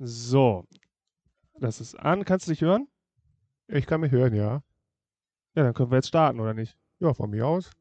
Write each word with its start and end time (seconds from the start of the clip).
So, 0.00 0.64
das 1.58 1.80
ist 1.80 1.96
an. 1.96 2.24
Kannst 2.24 2.46
du 2.46 2.52
dich 2.52 2.60
hören? 2.60 2.86
Ich 3.66 3.84
kann 3.84 4.00
mich 4.00 4.12
hören, 4.12 4.32
ja. 4.32 4.62
Ja, 5.56 5.64
dann 5.64 5.74
können 5.74 5.90
wir 5.90 5.96
jetzt 5.96 6.06
starten, 6.06 6.38
oder 6.38 6.54
nicht? 6.54 6.78
Ja, 7.00 7.12
von 7.14 7.30
mir 7.30 7.44
aus. 7.44 7.72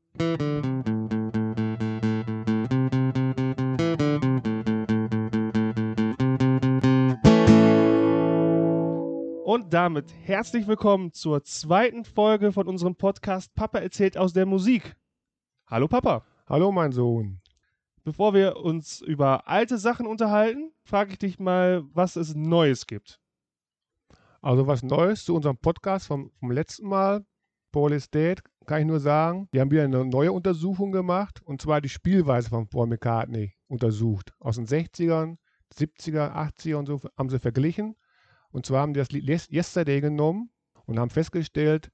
Und 9.45 9.73
damit 9.73 10.11
herzlich 10.23 10.67
willkommen 10.67 11.13
zur 11.13 11.43
zweiten 11.43 12.03
Folge 12.03 12.51
von 12.51 12.67
unserem 12.67 12.95
Podcast 12.95 13.53
Papa 13.53 13.77
erzählt 13.77 14.17
aus 14.17 14.33
der 14.33 14.47
Musik. 14.47 14.95
Hallo 15.67 15.87
Papa. 15.87 16.25
Hallo, 16.47 16.71
mein 16.71 16.91
Sohn. 16.91 17.41
Bevor 18.07 18.33
wir 18.33 18.55
uns 18.55 19.01
über 19.01 19.49
alte 19.49 19.77
Sachen 19.77 20.07
unterhalten, 20.07 20.71
frage 20.85 21.11
ich 21.11 21.19
dich 21.19 21.39
mal, 21.39 21.83
was 21.93 22.15
es 22.15 22.35
Neues 22.35 22.87
gibt. 22.87 23.19
Also 24.41 24.65
was 24.65 24.81
Neues 24.81 25.25
zu 25.25 25.35
unserem 25.35 25.57
Podcast 25.57 26.07
vom, 26.07 26.31
vom 26.39 26.51
letzten 26.51 26.87
Mal. 26.87 27.25
Is 27.91 28.09
Dead, 28.09 28.41
kann 28.65 28.79
ich 28.79 28.87
nur 28.87 29.01
sagen. 29.01 29.49
Wir 29.51 29.59
haben 29.59 29.71
wieder 29.71 29.83
eine 29.83 30.05
neue 30.05 30.31
Untersuchung 30.31 30.93
gemacht 30.93 31.41
und 31.43 31.61
zwar 31.61 31.81
die 31.81 31.89
Spielweise 31.89 32.47
von 32.47 32.69
Paul 32.69 32.87
McCartney 32.87 33.55
untersucht. 33.67 34.33
Aus 34.39 34.55
den 34.55 34.67
60ern, 34.67 35.35
70er, 35.75 36.31
80er 36.33 36.75
und 36.75 36.85
so 36.85 37.01
haben 37.17 37.29
sie 37.29 37.39
verglichen. 37.39 37.97
Und 38.51 38.65
zwar 38.65 38.83
haben 38.83 38.93
die 38.93 39.01
das 39.01 39.11
Lied 39.11 39.51
Yesterday 39.51 39.99
genommen 39.99 40.49
und 40.85 40.97
haben 40.97 41.09
festgestellt, 41.09 41.91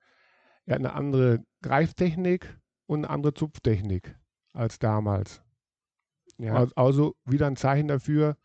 er 0.66 0.75
hat 0.75 0.81
eine 0.81 0.94
andere 0.94 1.44
Greiftechnik 1.64 2.55
und 2.86 3.00
eine 3.00 3.09
andere 3.09 3.34
Zupftechnik 3.34 4.16
als 4.53 4.77
damals. 4.77 5.42
Ja. 6.38 6.68
Also 6.76 7.16
wieder 7.26 7.48
ein 7.48 7.55
Zeichen 7.55 7.88
dafür, 7.88 8.38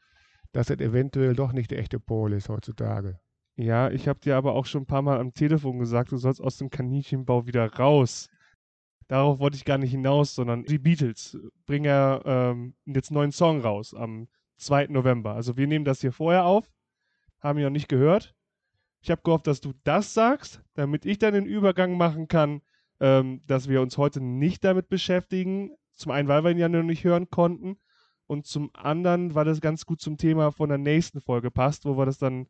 dass 0.52 0.70
es 0.70 0.78
eventuell 0.78 1.34
doch 1.34 1.52
nicht 1.52 1.70
der 1.70 1.78
echte 1.78 2.00
Paul 2.00 2.32
ist 2.32 2.48
heutzutage. 2.48 3.18
Ja, 3.56 3.90
ich 3.90 4.06
habe 4.06 4.20
dir 4.20 4.36
aber 4.36 4.54
auch 4.54 4.66
schon 4.66 4.82
ein 4.82 4.86
paar 4.86 5.02
Mal 5.02 5.18
am 5.18 5.34
Telefon 5.34 5.78
gesagt, 5.78 6.12
du 6.12 6.16
sollst 6.16 6.40
aus 6.40 6.58
dem 6.58 6.70
Kaninchenbau 6.70 7.46
wieder 7.46 7.66
raus. 7.74 8.28
Darauf 9.08 9.40
wollte 9.40 9.56
ich 9.56 9.64
gar 9.64 9.78
nicht 9.78 9.90
hinaus, 9.90 10.34
sondern 10.34 10.64
die 10.64 10.78
Beatles 10.78 11.36
bringen 11.66 11.86
ja 11.86 12.20
ähm, 12.24 12.74
jetzt 12.84 13.10
einen 13.10 13.16
neuen 13.16 13.32
Song 13.32 13.60
raus 13.60 13.94
am 13.94 14.28
2. 14.58 14.86
November. 14.88 15.34
Also 15.34 15.56
wir 15.56 15.66
nehmen 15.66 15.84
das 15.84 16.02
hier 16.02 16.12
vorher 16.12 16.44
auf, 16.44 16.70
haben 17.40 17.58
ihn 17.58 17.64
noch 17.64 17.70
nicht 17.70 17.88
gehört. 17.88 18.34
Ich 19.00 19.10
habe 19.10 19.22
gehofft, 19.22 19.46
dass 19.46 19.60
du 19.60 19.72
das 19.84 20.14
sagst, 20.14 20.62
damit 20.74 21.06
ich 21.06 21.18
dann 21.18 21.34
den 21.34 21.46
Übergang 21.46 21.96
machen 21.96 22.28
kann, 22.28 22.62
ähm, 23.00 23.42
dass 23.46 23.68
wir 23.68 23.80
uns 23.80 23.96
heute 23.96 24.20
nicht 24.20 24.64
damit 24.64 24.88
beschäftigen. 24.88 25.70
Zum 25.98 26.12
einen, 26.12 26.28
weil 26.28 26.44
wir 26.44 26.50
ihn 26.50 26.58
ja 26.58 26.68
noch 26.68 26.82
nicht 26.82 27.04
hören 27.04 27.28
konnten 27.30 27.76
und 28.26 28.46
zum 28.46 28.70
anderen, 28.74 29.34
weil 29.34 29.44
das 29.44 29.60
ganz 29.60 29.84
gut 29.84 30.00
zum 30.00 30.16
Thema 30.16 30.52
von 30.52 30.68
der 30.68 30.78
nächsten 30.78 31.20
Folge 31.20 31.50
passt, 31.50 31.84
wo 31.84 31.96
wir 31.96 32.06
das 32.06 32.18
dann, 32.18 32.46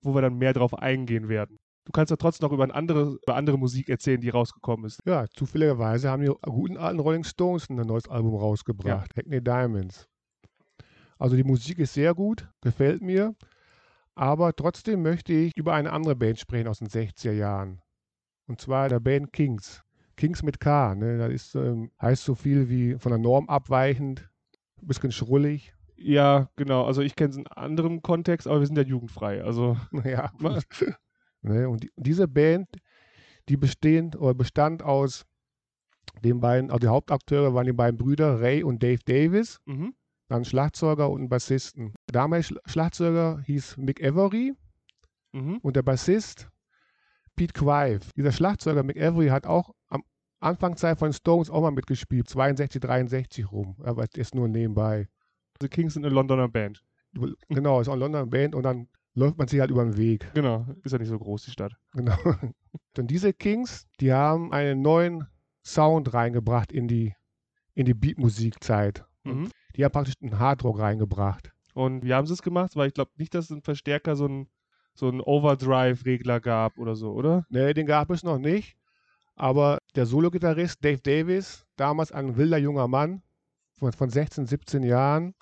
wo 0.00 0.14
wir 0.14 0.22
dann 0.22 0.36
mehr 0.36 0.52
drauf 0.52 0.74
eingehen 0.74 1.28
werden. 1.28 1.58
Du 1.84 1.92
kannst 1.92 2.10
ja 2.10 2.16
trotzdem 2.16 2.46
noch 2.46 2.52
über, 2.52 2.64
eine 2.64 2.74
andere, 2.74 3.18
über 3.22 3.36
andere 3.36 3.56
Musik 3.56 3.88
erzählen, 3.88 4.20
die 4.20 4.28
rausgekommen 4.28 4.84
ist. 4.84 5.00
Ja, 5.06 5.26
zufälligerweise 5.28 6.10
haben 6.10 6.22
die 6.22 6.32
guten 6.42 6.76
alten 6.76 7.00
Rolling 7.00 7.24
Stones 7.24 7.70
ein 7.70 7.76
neues 7.76 8.08
Album 8.08 8.34
rausgebracht, 8.34 9.16
Hackney 9.16 9.42
Diamonds. 9.42 10.06
Also 11.18 11.36
die 11.36 11.44
Musik 11.44 11.78
ist 11.78 11.94
sehr 11.94 12.14
gut, 12.14 12.48
gefällt 12.60 13.00
mir, 13.00 13.34
aber 14.14 14.54
trotzdem 14.54 15.02
möchte 15.02 15.32
ich 15.32 15.56
über 15.56 15.74
eine 15.74 15.92
andere 15.92 16.16
Band 16.16 16.38
sprechen 16.38 16.68
aus 16.68 16.80
den 16.80 16.88
60er 16.88 17.32
Jahren. 17.32 17.80
Und 18.46 18.60
zwar 18.60 18.88
der 18.88 19.00
Band 19.00 19.32
Kings. 19.32 19.82
Kings 20.18 20.42
mit 20.42 20.60
K, 20.60 20.94
ne? 20.94 21.16
das 21.16 21.32
ist, 21.32 21.54
ähm, 21.54 21.90
heißt 22.02 22.24
so 22.24 22.34
viel 22.34 22.68
wie 22.68 22.96
von 22.98 23.10
der 23.10 23.18
Norm 23.18 23.48
abweichend, 23.48 24.28
ein 24.82 24.86
bisschen 24.86 25.12
schrullig. 25.12 25.74
Ja, 25.96 26.50
genau. 26.56 26.84
Also 26.84 27.00
ich 27.02 27.16
kenne 27.16 27.30
es 27.30 27.36
in 27.36 27.46
anderem 27.48 28.02
Kontext, 28.02 28.46
aber 28.46 28.60
wir 28.60 28.66
sind 28.66 28.76
ja 28.76 28.84
jugendfrei. 28.84 29.42
Also 29.42 29.76
Ja. 30.04 30.30
ne? 31.42 31.68
Und 31.68 31.84
die, 31.84 31.90
diese 31.96 32.28
Band, 32.28 32.68
die 33.48 33.56
bestehen 33.56 34.14
oder 34.14 34.34
bestand 34.34 34.82
aus 34.82 35.24
den 36.22 36.40
beiden, 36.40 36.70
also 36.70 36.78
die 36.80 36.88
Hauptakteure 36.88 37.54
waren 37.54 37.66
die 37.66 37.72
beiden 37.72 37.96
Brüder 37.98 38.40
Ray 38.40 38.62
und 38.62 38.82
Dave 38.82 39.00
Davis, 39.04 39.58
mhm. 39.66 39.94
dann 40.28 40.44
Schlagzeuger 40.44 41.10
und 41.10 41.28
Bassisten. 41.28 41.94
Der 42.08 42.20
damalige 42.22 42.54
Schla- 42.54 42.60
Schlagzeuger 42.70 43.40
hieß 43.46 43.76
Mick 43.78 44.04
Avery 44.04 44.54
Mhm. 45.32 45.58
und 45.62 45.76
der 45.76 45.82
Bassist 45.82 46.48
Pete 47.36 47.52
Clive. 47.52 48.00
Dieser 48.16 48.32
Schlagzeuger 48.32 48.82
Mick 48.82 48.96
Avery 49.00 49.28
hat 49.28 49.46
auch 49.46 49.74
Anfangszeit 50.40 50.98
von 50.98 51.12
Stones 51.12 51.50
auch 51.50 51.62
mal 51.62 51.70
mitgespielt, 51.70 52.28
62, 52.28 52.80
63 52.80 53.50
rum, 53.50 53.76
aber 53.82 54.06
ist 54.14 54.34
nur 54.34 54.48
nebenbei. 54.48 55.08
The 55.60 55.68
Kings 55.68 55.94
sind 55.94 56.04
eine 56.04 56.14
Londoner 56.14 56.48
Band. 56.48 56.84
Genau, 57.48 57.80
ist 57.80 57.88
auch 57.88 57.92
eine 57.92 58.00
London 58.00 58.30
Band 58.30 58.54
und 58.54 58.62
dann 58.62 58.88
läuft 59.14 59.38
man 59.38 59.48
sich 59.48 59.60
halt 59.60 59.70
über 59.70 59.84
den 59.84 59.96
Weg. 59.96 60.30
Genau, 60.34 60.66
ist 60.84 60.92
ja 60.92 60.98
nicht 60.98 61.08
so 61.08 61.18
groß, 61.18 61.44
die 61.44 61.50
Stadt. 61.50 61.72
Genau. 61.92 62.16
Und 62.96 63.10
diese 63.10 63.32
Kings, 63.32 63.86
die 64.00 64.12
haben 64.12 64.52
einen 64.52 64.82
neuen 64.82 65.26
Sound 65.64 66.14
reingebracht 66.14 66.72
in 66.72 66.88
die, 66.88 67.14
in 67.74 67.86
die 67.86 67.94
Beatmusikzeit. 67.94 69.04
Mhm. 69.24 69.50
Die 69.76 69.84
haben 69.84 69.92
praktisch 69.92 70.14
einen 70.20 70.38
Hardrock 70.38 70.80
reingebracht. 70.80 71.52
Und 71.74 72.04
wie 72.04 72.14
haben 72.14 72.26
sie 72.26 72.32
es 72.32 72.42
gemacht? 72.42 72.74
Weil 72.74 72.88
ich 72.88 72.94
glaube 72.94 73.12
nicht, 73.16 73.34
dass 73.34 73.46
es 73.46 73.50
ein 73.50 73.62
Verstärker 73.62 74.16
so 74.16 74.26
ein, 74.26 74.48
so 74.94 75.08
ein 75.08 75.20
Overdrive-Regler 75.20 76.40
gab 76.40 76.78
oder 76.78 76.96
so, 76.96 77.12
oder? 77.12 77.46
Ne, 77.50 77.72
den 77.74 77.86
gab 77.86 78.10
es 78.10 78.22
noch 78.22 78.38
nicht. 78.38 78.76
Aber 79.36 79.77
der 79.94 80.06
Solo-Gitarrist 80.06 80.84
Dave 80.84 81.00
Davis, 81.00 81.66
damals 81.76 82.12
ein 82.12 82.36
wilder 82.36 82.58
junger 82.58 82.88
Mann 82.88 83.22
von, 83.78 83.92
von 83.92 84.10
16, 84.10 84.46
17 84.46 84.82
Jahren, 84.82 85.34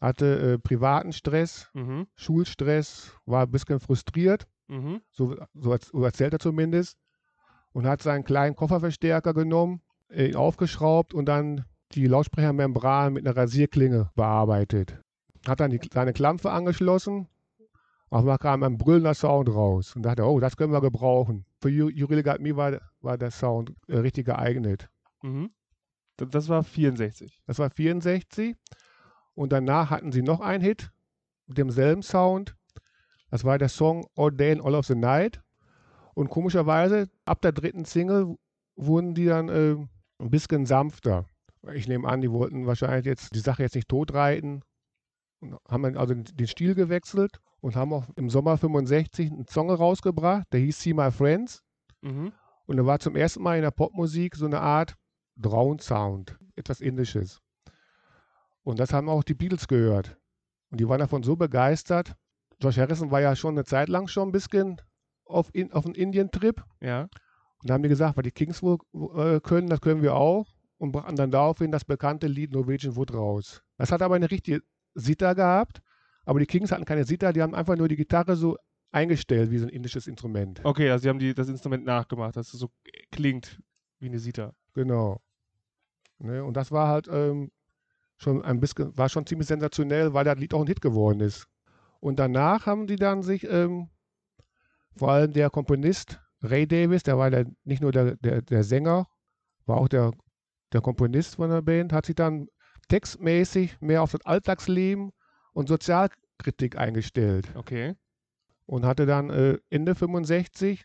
hatte 0.00 0.54
äh, 0.54 0.58
privaten 0.58 1.12
Stress, 1.12 1.68
Mhm. 1.74 2.06
Schulstress, 2.16 3.12
war 3.26 3.42
ein 3.44 3.50
bisschen 3.50 3.80
frustriert. 3.80 4.46
Mhm. 4.68 5.00
so, 5.10 5.36
so, 5.54 5.76
so 5.80 6.04
erzählt 6.04 6.32
er 6.32 6.38
zumindest, 6.38 6.96
und 7.72 7.86
hat 7.86 8.02
seinen 8.02 8.24
kleinen 8.24 8.54
Kofferverstärker 8.56 9.34
genommen, 9.34 9.80
äh, 10.08 10.26
ihn 10.28 10.36
aufgeschraubt 10.36 11.12
und 11.14 11.26
dann 11.26 11.64
die 11.92 12.06
Lautsprechermembran 12.06 13.12
mit 13.12 13.26
einer 13.26 13.36
Rasierklinge 13.36 14.10
bearbeitet. 14.14 14.98
Hat 15.46 15.60
dann 15.60 15.70
die, 15.70 15.80
seine 15.92 16.12
Klampe 16.12 16.50
angeschlossen, 16.50 17.26
auf 18.10 18.20
einmal 18.20 18.38
kam 18.38 18.62
ein 18.62 18.78
brüllender 18.78 19.14
Sound 19.14 19.48
raus 19.48 19.94
und 19.96 20.02
dachte, 20.02 20.24
oh, 20.24 20.40
das 20.40 20.56
können 20.56 20.72
wir 20.72 20.80
gebrauchen. 20.80 21.44
Für 21.60 21.68
You, 21.68 21.88
you 21.88 22.06
Really 22.06 22.22
Got 22.24 22.40
Me 22.40 22.56
war, 22.56 22.80
war 23.00 23.18
der 23.18 23.30
Sound 23.30 23.72
äh, 23.88 23.98
richtig 23.98 24.26
geeignet. 24.26 24.88
Mhm. 25.22 25.50
Das 26.16 26.48
war 26.48 26.62
64. 26.62 27.40
Das 27.46 27.58
war 27.58 27.70
64 27.70 28.54
und 29.34 29.52
danach 29.52 29.90
hatten 29.90 30.12
sie 30.12 30.22
noch 30.22 30.40
einen 30.40 30.62
Hit 30.62 30.90
mit 31.46 31.56
demselben 31.58 32.02
Sound. 32.02 32.56
Das 33.30 33.44
war 33.44 33.56
der 33.58 33.68
Song 33.68 34.06
All 34.16 34.30
Day 34.32 34.52
and 34.52 34.62
All 34.64 34.74
of 34.74 34.86
the 34.86 34.94
Night. 34.94 35.40
Und 36.14 36.28
komischerweise, 36.28 37.08
ab 37.24 37.40
der 37.40 37.52
dritten 37.52 37.84
Single 37.84 38.36
wurden 38.76 39.14
die 39.14 39.26
dann 39.26 39.48
äh, 39.48 39.76
ein 40.18 40.30
bisschen 40.30 40.66
sanfter. 40.66 41.24
Ich 41.72 41.88
nehme 41.88 42.08
an, 42.08 42.20
die 42.20 42.30
wollten 42.30 42.66
wahrscheinlich 42.66 43.06
jetzt 43.06 43.34
die 43.34 43.40
Sache 43.40 43.62
jetzt 43.62 43.74
nicht 43.76 43.88
totreiten. 43.88 44.62
Und 45.40 45.56
haben 45.68 45.82
dann 45.84 45.96
also 45.96 46.12
den- 46.12 46.24
den 46.24 46.46
Stil 46.46 46.74
gewechselt 46.74 47.40
und 47.60 47.76
haben 47.76 47.92
auch 47.94 48.04
im 48.16 48.28
Sommer 48.28 48.58
65 48.58 49.30
einen 49.30 49.46
Song 49.46 49.70
rausgebracht, 49.70 50.44
der 50.52 50.60
hieß 50.60 50.80
See 50.80 50.92
My 50.92 51.10
Friends. 51.10 51.62
Mhm. 52.02 52.32
Und 52.70 52.76
da 52.76 52.86
war 52.86 53.00
zum 53.00 53.16
ersten 53.16 53.42
Mal 53.42 53.56
in 53.56 53.62
der 53.62 53.72
Popmusik 53.72 54.36
so 54.36 54.46
eine 54.46 54.60
Art 54.60 54.94
Drown-Sound, 55.34 56.38
etwas 56.54 56.80
Indisches. 56.80 57.40
Und 58.62 58.78
das 58.78 58.92
haben 58.92 59.08
auch 59.08 59.24
die 59.24 59.34
Beatles 59.34 59.66
gehört. 59.66 60.16
Und 60.70 60.78
die 60.80 60.88
waren 60.88 61.00
davon 61.00 61.24
so 61.24 61.34
begeistert. 61.34 62.14
George 62.60 62.80
Harrison 62.80 63.10
war 63.10 63.20
ja 63.20 63.34
schon 63.34 63.54
eine 63.54 63.64
Zeit 63.64 63.88
lang 63.88 64.06
schon 64.06 64.28
ein 64.28 64.32
bisschen 64.32 64.80
auf, 65.24 65.50
in, 65.52 65.72
auf 65.72 65.84
einem 65.84 65.96
Indien-Trip. 65.96 66.62
Ja. 66.80 67.08
Und 67.60 67.70
da 67.70 67.74
haben 67.74 67.82
die 67.82 67.88
gesagt, 67.88 68.16
was 68.16 68.22
die 68.22 68.30
Kings 68.30 68.62
wohl 68.62 68.78
äh, 69.16 69.40
können, 69.40 69.66
das 69.66 69.80
können 69.80 70.02
wir 70.02 70.14
auch. 70.14 70.46
Und 70.78 70.92
brachten 70.92 71.16
dann 71.16 71.32
daraufhin 71.32 71.72
das 71.72 71.84
bekannte 71.84 72.28
Lied 72.28 72.52
Norwegian 72.52 72.94
Wood 72.94 73.12
raus. 73.12 73.64
Das 73.78 73.90
hat 73.90 74.00
aber 74.00 74.14
eine 74.14 74.30
richtige 74.30 74.62
Sitar 74.94 75.34
gehabt. 75.34 75.82
Aber 76.24 76.38
die 76.38 76.46
Kings 76.46 76.70
hatten 76.70 76.84
keine 76.84 77.02
Sitar, 77.02 77.32
die 77.32 77.42
haben 77.42 77.56
einfach 77.56 77.74
nur 77.74 77.88
die 77.88 77.96
Gitarre 77.96 78.36
so 78.36 78.56
eingestellt 78.92 79.50
wie 79.50 79.58
so 79.58 79.66
ein 79.66 79.70
indisches 79.70 80.06
Instrument. 80.06 80.60
Okay, 80.64 80.90
also 80.90 81.02
sie 81.02 81.08
haben 81.08 81.18
die, 81.18 81.34
das 81.34 81.48
Instrument 81.48 81.84
nachgemacht, 81.84 82.36
dass 82.36 82.52
es 82.52 82.60
so 82.60 82.70
klingt 83.10 83.60
wie 83.98 84.06
eine 84.06 84.18
Sita. 84.18 84.54
Genau. 84.74 85.20
Ne, 86.18 86.44
und 86.44 86.56
das 86.56 86.70
war 86.70 86.88
halt 86.88 87.08
ähm, 87.10 87.50
schon 88.16 88.42
ein 88.42 88.60
bisschen, 88.60 88.96
war 88.96 89.08
schon 89.08 89.26
ziemlich 89.26 89.48
sensationell, 89.48 90.12
weil 90.12 90.24
das 90.24 90.38
Lied 90.38 90.52
auch 90.52 90.60
ein 90.60 90.66
Hit 90.66 90.80
geworden 90.80 91.20
ist. 91.20 91.46
Und 92.00 92.18
danach 92.18 92.66
haben 92.66 92.86
die 92.86 92.96
dann 92.96 93.22
sich, 93.22 93.44
ähm, 93.48 93.88
vor 94.96 95.10
allem 95.12 95.32
der 95.32 95.50
Komponist 95.50 96.20
Ray 96.42 96.66
Davis, 96.66 97.02
der 97.02 97.18
war 97.18 97.30
der, 97.30 97.46
nicht 97.64 97.82
nur 97.82 97.92
der, 97.92 98.16
der, 98.16 98.42
der 98.42 98.64
Sänger, 98.64 99.06
war 99.66 99.78
auch 99.78 99.88
der, 99.88 100.12
der 100.72 100.80
Komponist 100.80 101.36
von 101.36 101.50
der 101.50 101.62
Band, 101.62 101.92
hat 101.92 102.06
sich 102.06 102.14
dann 102.14 102.48
textmäßig 102.88 103.80
mehr 103.80 104.02
auf 104.02 104.12
das 104.12 104.24
Alltagsleben 104.24 105.10
und 105.52 105.68
Sozialkritik 105.68 106.76
eingestellt 106.76 107.48
Okay. 107.54 107.94
Und 108.70 108.86
hatte 108.86 109.04
dann 109.04 109.30
äh, 109.30 109.58
Ende 109.68 109.94
65 109.94 110.84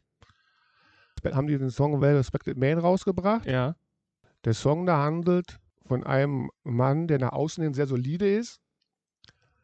haben 1.33 1.47
die 1.47 1.57
den 1.57 1.71
Song 1.71 2.01
Well 2.01 2.17
Respected 2.17 2.57
Man 2.57 2.77
rausgebracht. 2.77 3.45
Ja. 3.47 3.75
Der 4.43 4.53
Song 4.53 4.85
da 4.85 4.97
handelt 5.03 5.59
von 5.85 6.03
einem 6.03 6.51
Mann, 6.63 7.07
der 7.07 7.19
nach 7.19 7.31
außen 7.31 7.63
hin 7.63 7.73
sehr 7.73 7.87
solide 7.87 8.27
ist, 8.31 8.59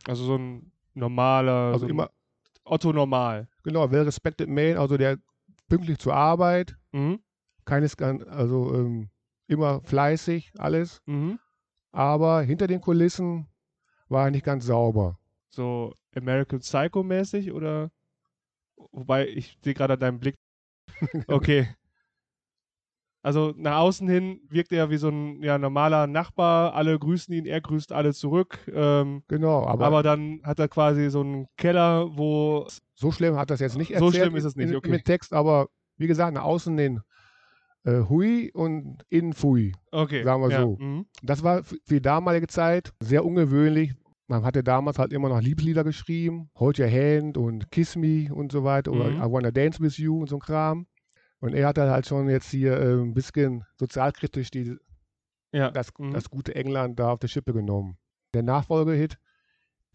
Also 0.08 0.24
so 0.24 0.36
ein 0.38 0.72
normaler, 0.94 1.74
Also 1.74 1.86
so 1.86 1.88
immer, 1.88 2.10
Otto 2.64 2.92
normal. 2.94 3.48
genau, 3.64 3.92
well-respected 3.92 4.50
man, 4.50 4.78
also 4.78 4.98
der 4.98 5.18
pünktlich 5.68 5.98
zur 6.00 6.16
Arbeit, 6.16 6.78
Mhm. 6.92 7.20
keines, 7.66 7.96
also 8.00 8.74
ähm, 8.76 9.10
immer 9.48 9.82
fleißig, 9.82 10.52
alles. 10.58 11.02
Mhm. 11.06 11.40
Aber 11.92 12.42
hinter 12.42 12.68
den 12.68 12.82
Kulissen 12.82 13.48
war 14.10 14.26
er 14.26 14.32
nicht 14.32 14.46
ganz 14.46 14.66
sauber. 14.66 15.20
So 15.50 15.94
American 16.16 16.60
Psycho 16.60 17.04
mäßig 17.04 17.52
oder? 17.52 17.92
Wobei, 18.92 19.28
ich 19.28 19.58
sehe 19.64 19.74
gerade 19.74 19.94
an 19.94 20.00
deinem 20.00 20.20
Blick. 20.20 20.36
Okay. 21.28 21.68
Also 23.24 23.54
nach 23.56 23.78
außen 23.78 24.08
hin 24.10 24.42
wirkt 24.50 24.72
er 24.72 24.90
wie 24.90 24.98
so 24.98 25.10
ein 25.10 25.44
ja, 25.44 25.60
normaler 25.60 26.08
Nachbar. 26.08 26.74
Alle 26.74 26.98
grüßen 26.98 27.34
ihn, 27.34 27.46
er 27.46 27.62
grüßt 27.62 27.92
alle 27.92 28.14
zurück. 28.14 28.58
Ähm, 28.74 29.24
Genau, 29.28 29.64
aber, 29.66 29.86
aber, 29.86 30.04
dann 30.04 30.42
hat 30.44 30.60
er 30.60 30.68
quasi 30.68 31.10
so 31.12 31.22
einen 31.22 31.46
Keller, 31.56 32.18
wo. 32.18 32.68
so 32.96 33.12
schlimm 33.12 33.36
hat 33.36 33.52
das 33.52 33.60
jetzt 33.60 33.78
nicht 33.78 33.96
So 33.96 34.06
erzählt 34.06 34.24
schlimm 34.24 34.36
ist 34.36 34.46
es 34.46 34.56
nicht, 34.56 34.72
in, 34.72 34.76
okay. 34.76 34.90
mit 34.90 35.06
Text, 35.06 35.34
aber 35.34 35.68
wie 35.98 36.08
gesagt, 36.08 36.34
nach 36.34 36.44
außen 36.44 36.76
hin 36.78 37.02
äh, 37.84 38.02
Hui 38.10 38.52
und 38.54 39.04
innen 39.10 39.34
Fui. 39.34 39.74
Okay. 39.92 40.24
Sagen 40.24 40.42
wir 40.42 40.50
ja, 40.50 40.62
so. 40.62 40.78
mhm. 40.80 41.06
Das 41.22 41.44
war 41.44 41.64
für 41.64 41.78
die 41.90 42.02
damalige 42.02 42.48
Zeit 42.48 42.92
sehr 43.00 43.26
ungewöhnlich. 43.26 43.94
Man 44.32 44.46
hatte 44.46 44.64
damals 44.64 44.98
halt 44.98 45.12
immer 45.12 45.28
noch 45.28 45.42
Liebeslieder 45.42 45.84
geschrieben, 45.84 46.50
Hold 46.56 46.80
Your 46.80 46.90
Hand 46.90 47.38
und 47.38 47.70
Kiss 47.70 47.98
Me 47.98 48.34
und 48.34 48.50
so 48.54 48.64
weiter 48.64 48.94
oder 48.94 49.10
Mhm. 49.12 49.18
I 49.18 49.26
Wanna 49.30 49.52
Dance 49.52 49.82
With 49.82 49.98
You 49.98 50.22
und 50.22 50.30
so 50.30 50.38
ein 50.38 50.40
Kram. 50.40 50.88
Und 51.42 51.54
er 51.54 51.68
hat 51.68 51.78
dann 51.78 51.90
halt 51.90 52.08
schon 52.08 52.30
jetzt 52.30 52.50
hier 52.50 52.80
äh, 52.80 52.94
ein 53.02 53.14
bisschen 53.14 53.66
sozialkritisch 53.78 54.50
die, 54.50 54.78
Ja. 55.52 55.70
das, 55.70 55.92
mhm. 56.00 56.14
das 56.14 56.30
gute 56.30 56.56
England 56.56 56.98
da 56.98 57.10
auf 57.12 57.20
die 57.20 57.28
Schippe 57.28 57.52
genommen. 57.52 57.98
Der 58.34 58.42
Nachfolgehit, 58.42 59.18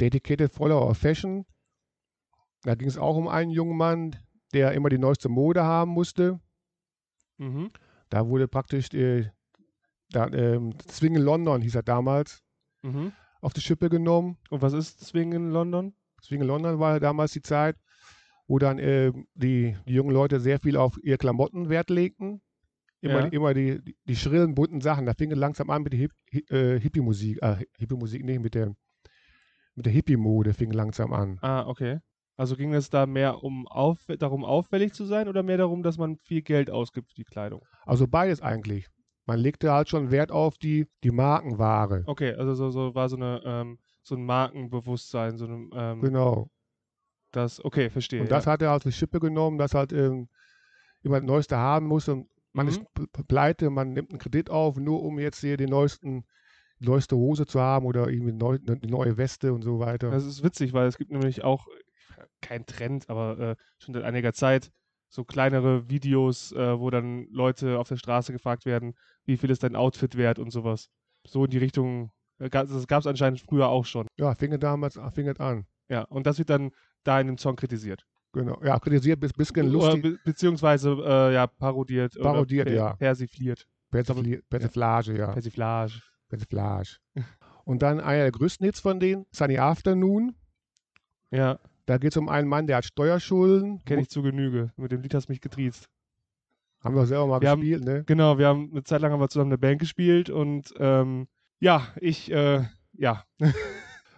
Dedicated 0.02 0.52
Follower 0.52 0.86
of 0.90 0.98
Fashion, 0.98 1.46
da 2.64 2.74
ging 2.74 2.88
es 2.88 2.98
auch 2.98 3.16
um 3.16 3.28
einen 3.28 3.50
jungen 3.50 3.78
Mann, 3.78 4.16
der 4.52 4.72
immer 4.72 4.90
die 4.90 4.98
neueste 4.98 5.30
Mode 5.30 5.62
haben 5.64 5.92
musste. 5.92 6.38
Mhm. 7.38 7.70
Da 8.10 8.26
wurde 8.28 8.48
praktisch, 8.48 8.92
äh, 8.92 9.30
da, 10.10 10.28
Swing 10.90 11.14
in 11.16 11.22
London 11.22 11.62
hieß 11.62 11.74
er 11.76 11.82
damals, 11.82 12.42
Mhm. 12.82 13.12
Auf 13.40 13.52
die 13.52 13.60
Schippe 13.60 13.88
genommen. 13.88 14.36
Und 14.50 14.62
was 14.62 14.72
ist 14.72 15.00
Swing 15.04 15.32
in 15.32 15.50
London? 15.50 15.94
Swing 16.22 16.40
in 16.40 16.46
London 16.46 16.78
war 16.78 16.98
damals 17.00 17.32
die 17.32 17.42
Zeit, 17.42 17.76
wo 18.46 18.58
dann 18.58 18.78
äh, 18.78 19.12
die, 19.34 19.76
die 19.86 19.94
jungen 19.94 20.12
Leute 20.12 20.40
sehr 20.40 20.58
viel 20.58 20.76
auf 20.76 20.98
ihre 21.02 21.18
Klamotten 21.18 21.68
Wert 21.68 21.90
legten. 21.90 22.40
Immer, 23.02 23.20
Ja. 23.20 23.28
die, 23.30 23.36
immer 23.36 23.54
die, 23.54 23.82
die, 23.82 23.96
die 24.04 24.16
schrillen, 24.16 24.54
bunten 24.54 24.80
Sachen. 24.80 25.06
Da 25.06 25.12
fing 25.14 25.30
es 25.30 25.38
langsam 25.38 25.70
an 25.70 25.82
mit 25.82 25.92
der 25.92 26.00
Hip, 26.00 26.12
Hi- 26.32 26.46
äh, 26.48 26.80
Hippie-Musik. 26.80 27.42
Äh, 27.42 27.64
Hippie-Musik, 27.78 28.24
nicht 28.24 28.40
mit 28.40 28.54
der, 28.54 28.74
mit 29.74 29.84
der 29.86 29.92
Hippie-Mode 29.92 30.54
fing 30.54 30.72
langsam 30.72 31.12
an. 31.12 31.38
Ah, 31.42 31.66
okay. 31.66 31.98
Also 32.38 32.56
ging 32.56 32.74
es 32.74 32.90
da 32.90 33.06
mehr 33.06 33.42
um 33.42 33.66
auf, 33.68 33.98
darum, 34.18 34.44
auffällig 34.44 34.92
zu 34.92 35.04
sein 35.04 35.28
oder 35.28 35.42
mehr 35.42 35.56
darum, 35.58 35.82
dass 35.82 35.96
man 35.98 36.16
viel 36.18 36.42
Geld 36.42 36.70
ausgibt 36.70 37.10
für 37.10 37.16
die 37.16 37.24
Kleidung? 37.24 37.62
Also 37.84 38.06
beides 38.08 38.40
eigentlich. 38.42 38.86
Man 39.26 39.40
legte 39.40 39.72
halt 39.72 39.88
schon 39.88 40.10
Wert 40.10 40.30
auf 40.30 40.56
die, 40.56 40.86
die 41.02 41.10
Markenware. 41.10 42.04
Okay, 42.06 42.32
also 42.34 42.54
so, 42.54 42.70
so 42.70 42.94
war 42.94 43.08
so 43.08 43.16
eine 43.16 43.42
ähm, 43.44 43.78
so 44.02 44.14
ein 44.14 44.24
Markenbewusstsein, 44.24 45.36
so 45.36 45.46
ein 45.46 45.70
ähm, 45.74 46.00
Genau. 46.00 46.48
das, 47.32 47.62
okay, 47.64 47.90
verstehe. 47.90 48.22
Und 48.22 48.30
das 48.30 48.44
ja. 48.44 48.52
hat 48.52 48.62
er 48.62 48.72
auf 48.72 48.84
die 48.84 48.92
Schippe 48.92 49.18
genommen, 49.18 49.58
dass 49.58 49.74
halt 49.74 49.92
ähm, 49.92 50.28
immer 51.02 51.20
das 51.20 51.26
Neueste 51.26 51.56
haben 51.56 51.86
muss. 51.86 52.08
Und 52.08 52.28
man 52.52 52.66
Mhm. 52.66 52.70
ist 52.72 52.82
pleite, 53.26 53.68
man 53.68 53.92
nimmt 53.92 54.10
einen 54.10 54.20
Kredit 54.20 54.48
auf, 54.48 54.76
nur 54.76 55.02
um 55.02 55.18
jetzt 55.18 55.40
hier 55.40 55.56
die 55.56 55.66
neuesten, 55.66 56.24
die 56.80 56.86
neueste 56.86 57.16
Hose 57.16 57.46
zu 57.46 57.60
haben 57.60 57.84
oder 57.84 58.08
irgendwie 58.08 58.32
neu, 58.32 58.58
eine 58.64 58.78
neue 58.86 59.16
Weste 59.16 59.52
und 59.52 59.62
so 59.62 59.80
weiter. 59.80 60.10
Das 60.10 60.24
ist 60.24 60.44
witzig, 60.44 60.72
weil 60.72 60.86
es 60.86 60.98
gibt 60.98 61.10
nämlich 61.10 61.42
auch 61.42 61.66
kein 62.40 62.64
Trend, 62.64 63.10
aber 63.10 63.38
äh, 63.38 63.56
schon 63.78 63.92
seit 63.94 64.04
einiger 64.04 64.32
Zeit 64.32 64.70
so 65.16 65.24
kleinere 65.24 65.88
Videos, 65.88 66.52
äh, 66.52 66.78
wo 66.78 66.90
dann 66.90 67.26
Leute 67.30 67.78
auf 67.78 67.88
der 67.88 67.96
Straße 67.96 68.32
gefragt 68.32 68.66
werden, 68.66 68.94
wie 69.24 69.38
viel 69.38 69.50
ist 69.50 69.62
dein 69.62 69.74
Outfit 69.74 70.16
wert 70.16 70.38
und 70.38 70.50
sowas. 70.50 70.90
So 71.26 71.46
in 71.46 71.50
die 71.50 71.58
Richtung, 71.58 72.12
äh, 72.38 72.50
das 72.50 72.86
gab 72.86 73.00
es 73.00 73.06
anscheinend 73.06 73.40
früher 73.40 73.68
auch 73.68 73.86
schon. 73.86 74.06
Ja, 74.18 74.34
fing 74.34 74.60
damals 74.60 75.00
fing 75.14 75.26
es 75.26 75.40
an. 75.40 75.64
Ja, 75.88 76.02
und 76.02 76.26
das 76.26 76.38
wird 76.38 76.50
dann 76.50 76.70
da 77.02 77.18
in 77.18 77.28
dem 77.28 77.38
Song 77.38 77.56
kritisiert. 77.56 78.06
Genau. 78.32 78.60
Ja, 78.62 78.78
kritisiert 78.78 79.18
bis 79.18 79.32
bisschen 79.32 79.72
lustig, 79.72 80.02
be 80.02 80.18
beziehungsweise 80.22 80.90
äh, 81.02 81.32
ja, 81.32 81.46
parodiert. 81.46 82.14
Parodiert, 82.20 82.66
per 82.66 82.74
ja. 82.76 82.92
Persifliert. 82.96 83.66
Persifli- 83.90 84.42
Persiflage, 84.50 85.16
ja. 85.16 85.32
Persiflage. 85.32 86.02
Persiflage. 86.28 86.98
Und 87.64 87.80
dann 87.80 88.00
einer 88.00 88.24
der 88.24 88.32
größten 88.32 88.66
Hits 88.66 88.80
von 88.80 89.00
denen, 89.00 89.24
Sunny 89.30 89.58
Afternoon. 89.58 90.34
Ja, 91.30 91.58
Da 91.86 91.98
geht 91.98 92.10
es 92.12 92.16
um 92.16 92.28
einen 92.28 92.48
Mann, 92.48 92.66
der 92.66 92.76
hat 92.78 92.84
Steuerschulden. 92.84 93.84
kenne 93.84 94.02
ich 94.02 94.08
zu 94.10 94.22
Genüge. 94.22 94.72
Mit 94.76 94.92
dem 94.92 95.02
Lied 95.02 95.14
hast 95.14 95.28
du 95.28 95.32
mich 95.32 95.40
getriezt. 95.40 95.88
Haben 96.82 96.94
wir 96.96 97.06
selber 97.06 97.26
mal 97.26 97.40
Wir 97.40 97.50
haben- 97.50 97.60
gespielt, 97.60 97.84
ne? 97.84 98.04
Genau, 98.06 98.38
wir 98.38 98.46
haben 98.48 98.68
eine 98.70 98.84
Zeit 98.84 99.00
lang 99.00 99.12
haben 99.12 99.20
wir 99.20 99.28
zusammen 99.28 99.50
eine 99.50 99.58
Band 99.58 99.78
gespielt 99.80 100.28
und 100.28 100.72
ähm, 100.78 101.26
ja, 101.58 101.86
ich, 102.00 102.30
äh, 102.30 102.64
ja, 102.92 103.24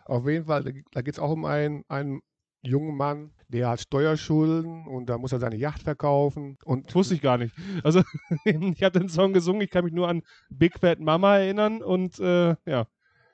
Auf 0.07 0.27
jeden 0.27 0.47
Fall, 0.47 0.65
da, 0.93 1.03
geht 1.03 1.15
es 1.15 1.19
auch 1.19 1.31
um 1.31 1.45
einen, 1.45 1.85
einen 1.89 2.23
jungen 2.63 2.97
Mann, 2.97 3.31
der 3.49 3.69
hat 3.69 3.81
Steuerschulden 3.81 4.87
und 4.87 5.11
da 5.11 5.19
muss 5.19 5.33
er 5.33 5.39
seine 5.39 5.57
Yacht 5.57 5.83
verkaufen. 5.83 6.57
Und 6.65 6.87
das 6.89 6.95
wusste 6.95 7.15
ich 7.15 7.21
gar 7.21 7.37
nicht. 7.37 7.55
Also 7.85 8.03
ich 8.47 8.83
habe 8.83 8.99
den 8.99 9.11
Song 9.11 9.35
gesungen, 9.35 9.61
ich 9.61 9.69
kann 9.71 9.85
mich 9.85 9.93
nur 9.93 10.09
an 10.09 10.23
Big 10.49 10.79
Fat 10.79 10.99
Mama 10.99 11.37
erinnern 11.37 11.83
und 11.83 12.19
äh, 12.21 12.57
ja, 12.65 12.87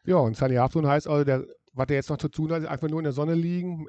ja, 0.05 0.17
und 0.17 0.37
Sunny 0.37 0.59
Afternoon 0.59 0.91
heißt 0.91 1.07
also, 1.09 1.23
der, 1.25 1.47
was 1.73 1.87
er 1.89 1.95
jetzt 1.95 2.11
noch 2.11 2.19
zu 2.19 2.29
tun 2.29 2.51
hat, 2.51 2.63
ist 2.63 2.69
einfach 2.69 2.89
nur 2.89 2.99
in 2.99 3.05
der 3.05 3.13
Sonne 3.13 3.35
liegen, 3.35 3.87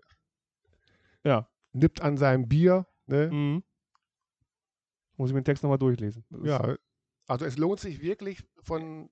ja. 1.25 1.48
nippt 1.74 2.01
an 2.01 2.18
seinem 2.18 2.48
Bier. 2.48 2.86
Ne? 3.07 3.30
Mhm. 3.31 3.63
Muss 5.18 5.30
ich 5.30 5.33
mir 5.33 5.42
den 5.42 5.45
Text 5.45 5.63
nochmal 5.63 5.77
durchlesen. 5.77 6.24
Ja, 6.44 6.75
also 7.27 7.45
es 7.45 7.57
lohnt 7.57 7.80
sich 7.80 8.01
wirklich 8.01 8.44
von, 8.62 9.10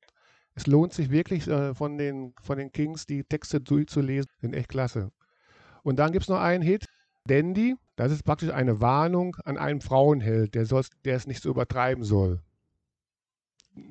es 0.56 0.68
lohnt 0.68 0.94
sich 0.94 1.10
wirklich 1.10 1.48
äh, 1.48 1.74
von, 1.74 1.98
den, 1.98 2.34
von 2.42 2.58
den 2.58 2.72
Kings 2.72 3.06
die 3.06 3.24
Texte 3.24 3.60
durchzulesen, 3.62 4.30
sind 4.40 4.54
echt 4.54 4.70
klasse. 4.70 5.12
Und 5.84 5.98
dann 6.00 6.12
gibt 6.12 6.24
es 6.24 6.30
noch 6.30 6.40
einen 6.40 6.64
Hit, 6.64 6.86
Dandy, 7.26 7.76
das 7.96 8.12
ist 8.12 8.24
praktisch 8.24 8.50
eine 8.50 8.82
Warnung 8.82 9.36
an 9.46 9.58
einen 9.58 9.80
Frauenheld, 9.82 10.56
der, 10.56 10.66
soll's- 10.66 10.90
der 11.06 11.16
es 11.16 11.26
nicht 11.28 11.42
so 11.42 11.50
übertreiben 11.50 12.04
soll. 12.04 12.42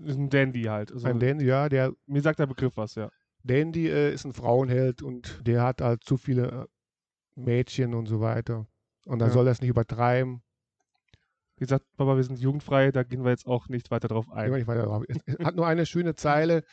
ist 0.05 0.17
ein 0.19 0.29
Dandy 0.29 0.65
halt. 0.65 0.93
Also, 0.93 1.07
Ein 1.09 1.19
Dandy, 1.19 1.47
ja, 1.47 1.69
der 1.69 1.93
mir 2.07 2.21
sagt 2.21 2.39
der 2.39 2.47
Begriff 2.47 2.77
was, 2.77 2.95
ja. 2.95 3.11
Dandy 3.43 3.89
äh, 3.89 4.13
ist 4.13 4.25
ein 4.25 4.33
Frauenheld 4.35 5.03
und 5.03 5.41
der 5.47 5.63
hat 5.63 5.81
halt 5.81 6.05
zu 6.05 6.17
viele 6.17 6.69
Mädchen 7.35 7.95
und 7.95 8.07
so 8.07 8.21
weiter. 8.21 8.67
Und 9.07 9.19
dann 9.19 9.29
Ja. 9.29 9.35
soll 9.35 9.49
es 9.49 9.61
nicht 9.61 9.71
übertreiben. 9.71 10.43
Wie 11.57 11.65
gesagt, 11.65 11.85
Papa, 11.97 12.17
wir 12.17 12.25
sind 12.25 12.39
jugendfrei, 12.41 12.91
da 12.91 13.03
gehen 13.05 13.25
wir 13.25 13.31
jetzt 13.31 13.47
auch 13.47 13.69
nicht 13.69 13.91
weiter 13.91 14.09
drauf 14.09 14.27
Gehen 14.27 14.35
ein. 14.37 14.51
wir 14.51 14.59
nicht 14.59 14.67
weiter 14.67 14.85
drauf. 14.85 15.05
Es, 15.09 15.17
hat 15.47 15.55
nur 15.57 15.67
eine 15.67 15.87
schöne 15.87 16.15
Zeile. 16.15 16.65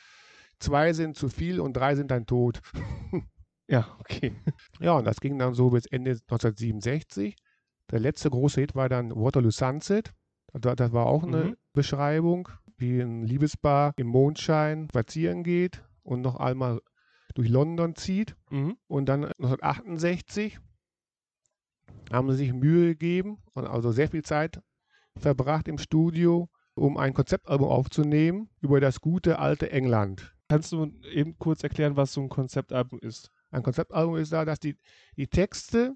Zwei 0.59 0.93
sind 0.93 1.15
zu 1.15 1.29
viel 1.29 1.59
und 1.59 1.73
drei 1.73 1.95
sind 1.95 2.11
ein 2.11 2.25
Tod. 2.25 2.61
Ja, 3.71 3.95
okay. 3.99 4.33
Ja, 4.79 4.93
und 4.93 5.05
das 5.05 5.19
ging 5.21 5.37
dann 5.37 5.53
so 5.53 5.69
bis 5.69 5.85
Ende 5.85 6.11
1967. 6.11 7.35
Der 7.91 7.99
letzte 7.99 8.31
große 8.31 8.61
Hit 8.61 8.73
war 8.73 8.89
dann 8.89 9.11
Waterloo 9.11 9.51
Sunset. 9.51 10.11
Das, 10.53 10.75
das 10.75 10.91
war 10.91 11.05
auch 11.05 11.21
eine 11.23 11.43
Mhm. 11.49 11.55
Beschreibung, 11.73 12.49
wie 12.77 12.99
ein 12.99 13.21
Liebespaar 13.21 13.93
im 13.97 14.07
Mondschein 14.07 14.87
spazieren 14.89 15.43
geht 15.43 15.83
und 16.01 16.21
noch 16.21 16.37
einmal 16.37 16.79
durch 17.39 17.49
London 17.49 17.95
zieht. 17.95 18.35
Mhm. 18.49 18.75
Und 18.87 19.07
dann 19.07 19.23
1968 19.23 20.59
haben 22.11 22.29
sie 22.31 22.37
sich 22.37 22.53
Mühe 22.53 22.87
gegeben 22.89 23.37
und 23.53 23.65
also 23.65 23.93
sehr 23.93 24.09
viel 24.09 24.23
Zeit 24.23 24.61
verbracht 25.15 25.69
im 25.69 25.77
Studio, 25.77 26.49
um 26.73 26.97
ein 26.97 27.13
Konzeptalbum 27.13 27.69
aufzunehmen 27.69 28.49
über 28.59 28.81
das 28.81 28.99
gute 28.99 29.39
alte 29.39 29.71
England. 29.71 30.35
Kannst 30.49 30.73
du 30.73 30.91
eben 31.13 31.37
kurz 31.37 31.63
erklären, 31.63 31.95
was 31.95 32.11
so 32.11 32.21
ein 32.21 32.27
Konzeptalbum 32.27 32.99
ist? 32.99 33.31
Ein 33.51 33.63
Konzeptalbum 33.63 34.17
ist 34.17 34.33
da, 34.33 34.43
dass 34.43 34.59
die, 34.59 34.75
die 35.15 35.27
Texte, 35.27 35.95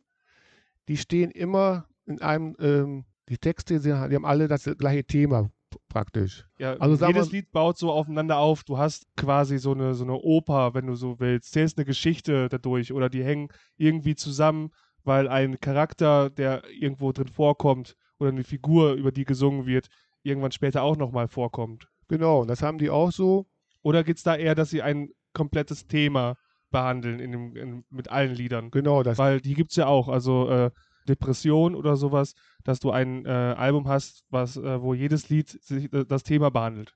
die 0.87 0.95
stehen 0.95 1.29
immer 1.29 1.89
in 2.05 2.21
einem, 2.21 2.55
ähm, 2.59 3.05
die 3.27 3.37
Texte, 3.37 3.81
die 3.81 3.91
haben 3.91 4.25
alle 4.25 4.47
das 4.47 4.63
gleiche 4.77 5.03
Thema 5.03 5.51
praktisch. 5.89 6.45
Ja, 6.57 6.73
Also 6.75 7.05
jedes 7.05 7.27
wir- 7.31 7.39
Lied 7.39 7.51
baut 7.51 7.77
so 7.77 7.91
aufeinander 7.91 8.37
auf. 8.37 8.63
Du 8.63 8.77
hast 8.77 9.05
quasi 9.15 9.57
so 9.57 9.73
eine, 9.73 9.93
so 9.95 10.03
eine 10.03 10.15
Oper, 10.15 10.73
wenn 10.73 10.87
du 10.87 10.95
so 10.95 11.19
willst. 11.19 11.51
Zählst 11.51 11.77
eine 11.77 11.85
Geschichte 11.85 12.49
dadurch 12.49 12.91
oder 12.93 13.09
die 13.09 13.23
hängen 13.23 13.49
irgendwie 13.77 14.15
zusammen, 14.15 14.71
weil 15.03 15.27
ein 15.27 15.59
Charakter, 15.59 16.29
der 16.29 16.63
irgendwo 16.71 17.11
drin 17.11 17.27
vorkommt 17.27 17.95
oder 18.19 18.29
eine 18.29 18.43
Figur, 18.43 18.93
über 18.93 19.11
die 19.11 19.25
gesungen 19.25 19.65
wird, 19.65 19.87
irgendwann 20.23 20.51
später 20.51 20.83
auch 20.83 20.95
nochmal 20.97 21.27
vorkommt. 21.27 21.87
Genau, 22.07 22.45
das 22.45 22.61
haben 22.61 22.77
die 22.77 22.89
auch 22.89 23.11
so. 23.11 23.45
Oder 23.81 24.03
geht 24.03 24.17
es 24.17 24.23
da 24.23 24.35
eher, 24.35 24.55
dass 24.55 24.69
sie 24.69 24.81
ein 24.81 25.09
komplettes 25.33 25.87
Thema 25.87 26.35
behandeln 26.71 27.19
in 27.19 27.31
dem, 27.31 27.55
in, 27.55 27.83
mit 27.89 28.09
allen 28.09 28.33
Liedern? 28.33 28.71
Genau, 28.71 29.03
das 29.03 29.17
Weil 29.17 29.41
die 29.41 29.53
gibt 29.55 29.71
es 29.71 29.75
ja 29.77 29.87
auch, 29.87 30.07
also 30.07 30.49
äh, 30.49 30.71
Depression 31.07 31.75
oder 31.75 31.95
sowas, 31.95 32.33
dass 32.63 32.79
du 32.79 32.91
ein 32.91 33.25
äh, 33.25 33.29
Album 33.29 33.87
hast, 33.87 34.23
was, 34.29 34.57
äh, 34.57 34.81
wo 34.81 34.93
jedes 34.93 35.29
Lied 35.29 35.49
sich, 35.49 35.91
äh, 35.93 36.05
das 36.05 36.23
Thema 36.23 36.49
behandelt. 36.51 36.95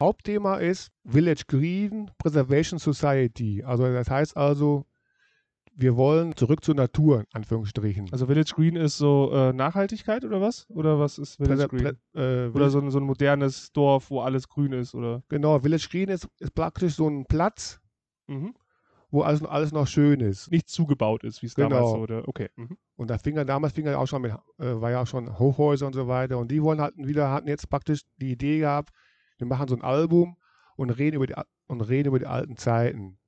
Hauptthema 0.00 0.56
ist 0.56 0.90
Village 1.04 1.44
Green 1.48 2.10
Preservation 2.18 2.78
Society. 2.78 3.64
Also 3.64 3.84
das 3.92 4.08
heißt 4.08 4.36
also, 4.36 4.86
wir 5.74 5.96
wollen 5.96 6.36
zurück 6.36 6.64
zur 6.64 6.74
Natur, 6.74 7.20
in 7.20 7.26
Anführungsstrichen. 7.32 8.08
Also 8.12 8.26
Village 8.26 8.52
Green 8.54 8.76
ist 8.76 8.98
so 8.98 9.30
äh, 9.32 9.52
Nachhaltigkeit 9.52 10.24
oder 10.24 10.40
was? 10.40 10.66
Oder 10.70 10.98
was 10.98 11.18
ist 11.18 11.36
Village 11.36 11.68
Green? 11.68 11.96
äh, 12.14 12.48
Oder 12.48 12.70
so 12.70 12.80
ein, 12.80 12.90
so 12.90 12.98
ein 12.98 13.04
modernes 13.04 13.72
Dorf, 13.72 14.10
wo 14.10 14.20
alles 14.20 14.48
grün 14.48 14.72
ist, 14.72 14.94
oder? 14.94 15.22
Genau, 15.28 15.58
Village 15.60 15.88
Green 15.90 16.08
ist, 16.08 16.28
ist 16.38 16.54
praktisch 16.54 16.94
so 16.94 17.08
ein 17.08 17.24
Platz, 17.26 17.80
Mhm. 18.30 18.54
Wo 19.10 19.22
alles, 19.22 19.42
alles 19.42 19.72
noch 19.72 19.86
schön 19.86 20.20
ist. 20.20 20.50
Nicht 20.50 20.68
zugebaut 20.68 21.24
ist, 21.24 21.42
wie 21.42 21.46
es 21.46 21.54
damals 21.54 21.72
Genau. 21.78 21.94
so, 21.94 22.02
oder? 22.02 22.28
Okay. 22.28 22.48
Mhm. 22.56 22.76
Und 22.96 23.08
da 23.10 23.18
fing 23.18 23.36
er, 23.36 23.44
damals 23.44 23.72
fing 23.72 23.86
er 23.86 23.98
auch 23.98 24.06
schon 24.06 24.22
mit, 24.22 24.32
äh, 24.32 24.80
war 24.80 24.90
ja 24.90 25.02
auch 25.02 25.06
schon 25.06 25.38
Hochhäuser 25.38 25.86
und 25.86 25.94
so 25.94 26.08
weiter. 26.08 26.38
Und 26.38 26.50
die 26.50 26.62
wollen 26.62 26.80
hatten 26.80 27.06
wieder, 27.06 27.30
hatten 27.30 27.48
jetzt 27.48 27.68
praktisch 27.70 28.02
die 28.16 28.32
Idee 28.32 28.58
gehabt, 28.58 28.90
wir 29.38 29.46
machen 29.46 29.68
so 29.68 29.74
ein 29.76 29.82
Album 29.82 30.36
und 30.76 30.90
reden 30.90 31.16
über 31.16 31.26
die, 31.26 31.34
und 31.68 31.80
reden 31.80 32.08
über 32.08 32.18
die 32.18 32.26
alten 32.26 32.56
Zeiten. 32.56 33.18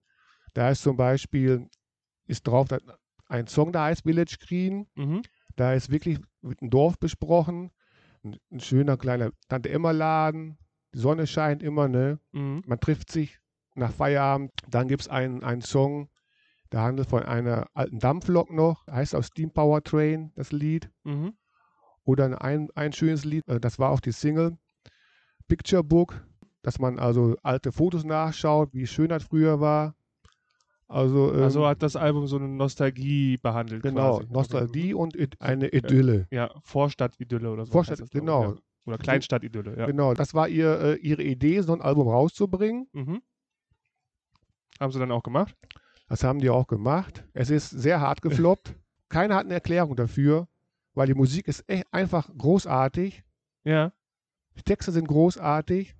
Da 0.55 0.71
ist 0.71 0.83
zum 0.83 0.97
Beispiel, 0.97 1.69
ist 2.27 2.47
drauf 2.47 2.69
ein 3.27 3.47
Song, 3.47 3.73
der 3.73 3.83
heißt 3.83 4.03
Village 4.03 4.37
Green. 4.45 4.87
Mhm. 4.97 5.23
Da 5.57 5.73
ist 5.75 5.91
wirklich 5.91 6.19
ein 6.43 6.71
Dorf 6.71 6.99
besprochen. 6.99 7.71
Ein, 8.25 8.37
ein 8.51 8.61
schöner 8.61 8.97
kleiner 8.97 9.31
Tante-Emma-Laden. 9.49 10.59
Die 10.95 10.99
Sonne 10.99 11.27
scheint 11.27 11.63
immer, 11.63 11.87
ne? 11.89 12.19
Mhm. 12.33 12.63
Man 12.67 12.81
trifft 12.81 13.11
sich 13.13 13.39
nach 13.81 13.93
Feierabend. 13.93 14.53
Dann 14.69 14.87
gibt 14.89 15.03
es 15.03 15.09
einen, 15.09 15.43
einen 15.43 15.63
Song, 15.63 16.09
der 16.73 16.83
handelt 16.83 17.09
von 17.09 17.23
einer 17.25 17.67
alten 17.75 17.99
Dampflok 17.99 18.53
noch. 18.53 18.87
Heißt 18.87 19.15
auch 19.15 19.25
Steam 19.25 19.51
Power 19.51 19.83
Train, 19.83 20.33
das 20.37 20.53
Lied. 20.53 20.91
Mhm. 21.05 21.35
Oder 22.05 22.41
ein, 22.43 22.69
ein 22.75 22.93
schönes 22.93 23.25
Lied, 23.25 23.47
äh, 23.49 23.61
das 23.61 23.79
war 23.79 23.91
auch 23.91 24.01
die 24.01 24.13
Single. 24.13 24.57
Picture 25.49 25.83
Book, 25.83 26.25
dass 26.63 26.79
man 26.79 26.99
also 26.99 27.37
alte 27.43 27.73
Fotos 27.73 28.05
nachschaut, 28.05 28.73
wie 28.73 28.87
schön 28.87 29.09
das 29.09 29.25
früher 29.25 29.61
war. 29.61 29.95
Also, 30.89 31.33
ähm, 31.33 31.43
Also 31.43 31.67
hat 31.67 31.83
das 31.83 31.95
Album 31.97 32.27
so 32.27 32.37
eine 32.37 32.49
Nostalgie 32.49 33.37
behandelt. 33.37 33.83
genau, 33.83 34.19
quasi. 34.19 34.33
Nostalgie 34.33 34.95
und 34.95 35.15
Id- 35.17 35.37
eine 35.41 35.69
Idylle. 35.69 36.27
Ja, 36.31 36.51
Vorstadt-Idylle 36.65 37.51
oder 37.51 37.65
so. 37.67 37.73
Vorstadt, 37.73 38.11
genau, 38.11 38.43
Ja. 38.43 38.55
Oder 38.87 38.99
Kleinstadt-Idylle, 38.99 39.79
ja. 39.79 39.87
genau. 39.87 40.15
Das 40.15 40.35
war 40.35 40.49
ihr, 40.49 40.81
äh, 40.81 40.95
ihre 40.97 41.23
Idee, 41.23 41.61
so 41.61 41.73
ein 41.75 41.83
Album 41.83 42.09
rauszubringen. 42.09 42.89
Mhm. 42.93 43.23
Haben 44.81 44.93
sie 44.93 44.99
dann 44.99 45.13
auch 45.13 45.23
gemacht? 45.23 45.55
Das 46.09 46.25
haben 46.25 46.41
die 46.41 46.51
auch 46.51 46.67
gemacht. 46.67 47.25
Es 47.35 47.51
ist 47.51 47.71
sehr 47.71 48.01
hart 48.01 48.23
gefloppt. 48.23 48.75
Keiner 49.09 49.37
hat 49.37 49.45
eine 49.45 49.55
Erklärung 49.55 49.95
dafür, 49.97 50.49
weil 50.95 51.07
die 51.07 51.15
Musik 51.15 51.47
ist 51.49 51.65
echt 51.69 51.87
einfach 51.93 52.31
großartig. 52.37 53.23
Ja. 53.65 53.93
Die 54.57 54.63
Texte 54.63 54.91
sind 54.93 55.07
großartig, 55.07 55.95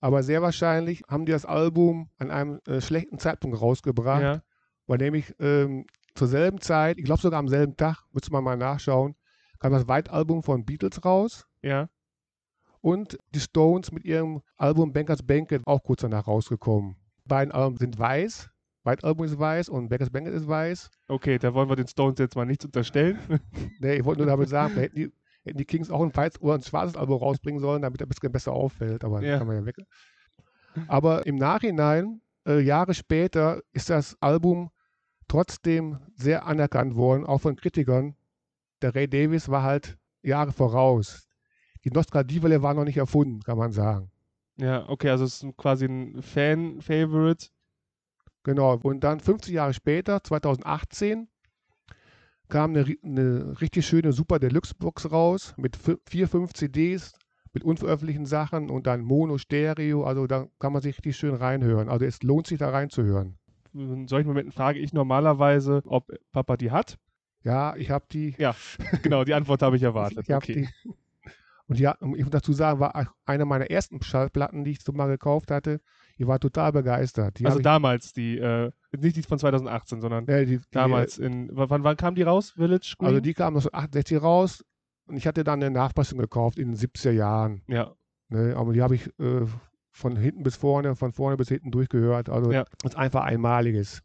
aber 0.00 0.22
sehr 0.22 0.42
wahrscheinlich 0.42 1.02
haben 1.08 1.26
die 1.26 1.32
das 1.32 1.44
Album 1.44 2.10
an 2.18 2.30
einem 2.30 2.60
äh, 2.66 2.80
schlechten 2.80 3.18
Zeitpunkt 3.18 3.60
rausgebracht, 3.60 4.22
Ja. 4.22 4.42
weil 4.86 4.98
nämlich 4.98 5.34
ähm, 5.40 5.86
zur 6.14 6.28
selben 6.28 6.60
Zeit, 6.60 6.98
ich 6.98 7.04
glaube 7.04 7.20
sogar 7.22 7.38
am 7.40 7.48
selben 7.48 7.76
Tag, 7.76 8.04
müsste 8.12 8.32
man 8.32 8.44
mal 8.44 8.56
nachschauen, 8.56 9.16
kam 9.58 9.72
das 9.72 9.88
White-Album 9.88 10.42
von 10.42 10.64
Beatles 10.64 11.04
raus 11.04 11.46
Ja. 11.62 11.88
und 12.80 13.18
die 13.34 13.40
Stones 13.40 13.92
mit 13.92 14.04
ihrem 14.04 14.42
Album 14.56 14.92
Bankers 14.92 15.22
Banquet 15.22 15.60
auch 15.66 15.82
kurz 15.82 16.02
danach 16.02 16.26
rausgekommen. 16.26 16.96
Beiden 17.30 17.52
Alben 17.52 17.78
sind 17.78 17.98
weiß, 17.98 18.50
White-Album 18.84 19.24
ist 19.24 19.38
weiß 19.38 19.68
und 19.70 19.88
Bankers 19.88 20.10
Banquet 20.10 20.32
ist 20.34 20.46
weiß. 20.48 20.90
Okay, 21.08 21.38
da 21.38 21.54
wollen 21.54 21.68
wir 21.70 21.76
den 21.76 21.86
Stones 21.88 22.18
jetzt 22.18 22.36
mal 22.36 22.44
nichts 22.44 22.64
unterstellen. 22.66 23.18
Nee, 23.80 23.94
ich 23.94 24.04
wollte 24.04 24.20
nur 24.20 24.26
damit 24.30 24.48
sagen, 24.50 24.74
da 24.74 24.82
hätten 24.82 24.96
die, 24.96 25.12
hätten 25.44 25.56
die 25.58 25.64
Kings 25.64 25.90
auch 25.90 26.02
ein 26.02 26.14
weiß 26.14 26.40
oder 26.42 26.54
ein 26.54 26.62
schwarzes 26.62 26.96
Album 26.96 27.16
rausbringen 27.18 27.60
sollen, 27.60 27.80
damit 27.82 28.00
er 28.02 28.06
ein 28.06 28.10
bisschen 28.10 28.32
besser 28.32 28.52
auffällt, 28.52 29.04
aber 29.04 29.22
Ja. 29.22 29.38
kann 29.38 29.46
man 29.46 29.56
ja 29.56 29.64
weg. 29.64 29.76
Aber 30.86 31.26
im 31.26 31.36
Nachhinein, 31.36 32.20
äh, 32.46 32.60
Jahre 32.60 32.94
später, 32.94 33.60
ist 33.72 33.90
das 33.90 34.16
Album 34.20 34.70
trotzdem 35.28 35.98
sehr 36.16 36.46
anerkannt 36.46 36.94
worden, 36.96 37.24
auch 37.24 37.38
von 37.40 37.56
Kritikern. 37.56 38.16
Der 38.82 38.94
Ray 38.94 39.08
Davis 39.08 39.48
war 39.48 39.62
halt 39.62 39.96
Jahre 40.22 40.52
voraus. 40.52 41.26
Die 41.84 41.90
Nostalgiewelle 41.90 42.62
war 42.62 42.74
noch 42.74 42.84
nicht 42.84 42.96
erfunden, 42.98 43.40
kann 43.42 43.56
man 43.58 43.72
sagen. 43.72 44.10
Ja, 44.60 44.88
okay, 44.88 45.10
also 45.10 45.24
es 45.24 45.42
ist 45.42 45.56
quasi 45.56 45.86
ein 45.86 46.22
Fan-Favorite. 46.22 47.48
Genau. 48.42 48.78
Und 48.82 49.04
dann 49.04 49.20
50 49.20 49.52
Jahre 49.52 49.74
später, 49.74 50.22
2018, 50.22 51.28
kam 52.48 52.70
eine, 52.70 52.84
eine 53.02 53.60
richtig 53.60 53.86
schöne 53.86 54.12
Super 54.12 54.38
Deluxe-Box 54.38 55.10
raus 55.10 55.54
mit 55.56 55.78
vier, 56.06 56.28
fünf 56.28 56.52
CDs 56.52 57.14
mit 57.52 57.64
unveröffentlichten 57.64 58.26
Sachen 58.26 58.70
und 58.70 58.86
dann 58.86 59.02
Mono, 59.02 59.38
Stereo. 59.38 60.04
Also 60.04 60.26
da 60.26 60.46
kann 60.58 60.72
man 60.72 60.82
sich 60.82 60.96
richtig 60.96 61.16
schön 61.16 61.34
reinhören. 61.34 61.88
Also 61.88 62.04
es 62.04 62.22
lohnt 62.22 62.46
sich 62.46 62.58
da 62.58 62.70
reinzuhören. 62.70 63.38
In 63.72 64.08
solchen 64.08 64.28
Momenten 64.28 64.52
frage 64.52 64.78
ich 64.78 64.92
normalerweise, 64.92 65.82
ob 65.86 66.12
Papa 66.32 66.56
die 66.56 66.70
hat. 66.70 66.98
Ja, 67.42 67.74
ich 67.76 67.90
habe 67.90 68.04
die. 68.10 68.34
Ja, 68.38 68.54
genau, 69.02 69.24
die 69.24 69.34
Antwort 69.34 69.62
habe 69.62 69.76
ich 69.76 69.82
erwartet. 69.82 70.28
Ich 70.28 70.34
okay. 70.34 70.68
die. 70.84 70.88
Und 71.70 71.78
ja, 71.78 71.92
um- 72.00 72.16
ich 72.16 72.22
muss 72.22 72.32
dazu 72.32 72.52
sagen, 72.52 72.80
war 72.80 73.08
eine 73.26 73.44
meiner 73.44 73.70
ersten 73.70 74.02
Schallplatten, 74.02 74.64
die 74.64 74.72
ich 74.72 74.80
so 74.82 74.90
mal 74.92 75.06
gekauft 75.06 75.52
hatte. 75.52 75.80
Ich 76.16 76.26
war 76.26 76.40
total 76.40 76.72
begeistert. 76.72 77.38
Die 77.38 77.46
Also 77.46 77.60
damals 77.60 78.12
die, 78.12 78.38
äh, 78.38 78.72
nicht 78.98 79.16
die 79.16 79.22
von 79.22 79.38
2018, 79.38 80.00
sondern 80.00 80.26
äh, 80.26 80.44
die, 80.46 80.58
die, 80.58 80.64
damals 80.72 81.16
in, 81.18 81.48
wann, 81.52 81.84
wann 81.84 81.96
kam 81.96 82.16
die 82.16 82.22
raus, 82.22 82.50
Village 82.56 82.96
Green? 82.98 83.06
Also 83.08 83.20
die 83.20 83.34
kam 83.34 83.54
1968 83.54 84.20
raus 84.20 84.64
und 85.06 85.16
ich 85.16 85.28
hatte 85.28 85.44
dann 85.44 85.62
eine 85.62 85.70
Nachpassung 85.70 86.18
gekauft 86.18 86.58
in 86.58 86.68
den 86.72 86.76
70er 86.76 87.12
Jahren. 87.12 87.62
ja, 87.68 87.92
Ne? 88.28 88.54
Aber 88.56 88.72
die 88.72 88.82
habe 88.82 88.94
ich 88.96 89.06
äh, 89.20 89.46
von 89.92 90.16
hinten 90.16 90.42
bis 90.42 90.56
vorne, 90.56 90.94
von 90.96 91.12
vorne 91.12 91.36
bis 91.36 91.48
hinten 91.48 91.70
durchgehört. 91.70 92.28
Also 92.28 92.50
Ja. 92.52 92.64
das 92.82 92.92
ist 92.92 92.98
einfach 92.98 93.22
einmaliges. 93.24 94.02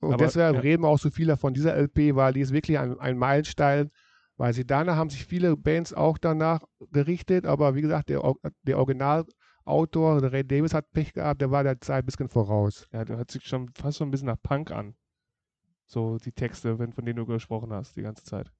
Und 0.00 0.14
Aber, 0.14 0.24
deshalb 0.24 0.54
ja. 0.56 0.60
reden 0.60 0.82
wir 0.82 0.88
auch 0.88 0.98
so 0.98 1.10
viel 1.10 1.34
von 1.36 1.52
dieser 1.52 1.74
LP, 1.76 2.16
weil 2.16 2.32
die 2.32 2.40
ist 2.40 2.52
wirklich 2.54 2.78
ein, 2.78 2.98
ein 2.98 3.18
Meilenstein. 3.18 3.90
Weil 4.40 4.54
sie 4.54 4.66
danach 4.66 4.96
haben 4.96 5.10
sich 5.10 5.26
viele 5.26 5.54
Bands 5.54 5.92
auch 5.92 6.16
danach 6.16 6.62
gerichtet, 6.92 7.44
aber 7.44 7.74
wie 7.74 7.82
gesagt, 7.82 8.08
der, 8.08 8.22
der 8.62 8.78
Originalautor, 8.78 10.22
der 10.22 10.32
Ray 10.32 10.46
Davis, 10.46 10.72
hat 10.72 10.90
Pech 10.92 11.12
gehabt, 11.12 11.42
der 11.42 11.50
war 11.50 11.62
der 11.62 11.78
Zeit 11.82 12.04
ein 12.04 12.06
bisschen 12.06 12.30
voraus. 12.30 12.88
ja, 12.90 13.04
der 13.04 13.18
hört 13.18 13.30
sich 13.30 13.44
schon 13.44 13.68
fast 13.74 13.98
so 13.98 14.04
ein 14.04 14.10
bisschen 14.10 14.28
nach 14.28 14.40
Punk 14.42 14.70
an. 14.70 14.94
So 15.84 16.16
die 16.16 16.32
Texte, 16.32 16.78
wenn, 16.78 16.94
von 16.94 17.04
denen 17.04 17.18
du 17.18 17.26
gesprochen 17.26 17.70
hast, 17.70 17.94
die 17.96 18.00
ganze 18.00 18.24
Zeit. 18.24 18.50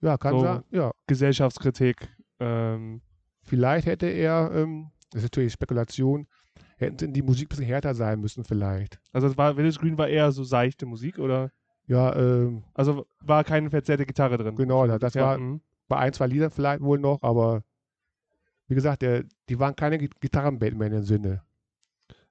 Ja, 0.00 0.16
kann 0.16 0.38
So. 0.38 0.40
sein. 0.40 0.64
Ja, 0.70 0.92
Gesellschaftskritik, 1.06 2.08
ähm, 2.40 3.02
vielleicht 3.42 3.86
hätte 3.86 4.06
er, 4.06 4.50
ähm, 4.54 4.90
das 5.10 5.18
ist 5.18 5.34
natürlich 5.34 5.52
Spekulation, 5.52 6.26
hätten 6.78 7.12
die 7.12 7.20
Musik 7.20 7.48
ein 7.48 7.50
bisschen 7.50 7.66
härter 7.66 7.94
sein 7.94 8.20
müssen, 8.20 8.42
vielleicht. 8.42 8.98
also 9.12 9.26
es 9.26 9.36
war, 9.36 9.54
Village 9.54 9.76
Green 9.78 9.98
war 9.98 10.08
eher 10.08 10.32
so 10.32 10.44
seichte 10.44 10.86
Musik, 10.86 11.18
oder? 11.18 11.50
Ja, 11.88 12.14
ähm, 12.16 12.62
Also 12.74 13.06
war 13.20 13.42
keine 13.44 13.70
verzerrte 13.70 14.06
Gitarre 14.06 14.38
drin. 14.38 14.54
Genau, 14.56 14.86
das 14.98 15.14
ja, 15.14 15.22
war- 15.22 15.38
mhm. 15.38 15.60
bei 15.88 15.96
ein, 15.96 16.12
zwei 16.12 16.26
Liedern 16.26 16.50
vielleicht 16.50 16.82
wohl 16.82 16.98
noch, 16.98 17.22
aber 17.22 17.64
wie 18.66 18.74
gesagt, 18.74 19.00
der, 19.02 19.24
die 19.48 19.58
waren 19.58 19.74
keine 19.74 19.98
Gi- 19.98 20.10
Gitarrenband 20.20 20.76
mehr 20.76 20.88
in 20.88 20.92
dem 20.92 21.02
Sinne. 21.04 21.42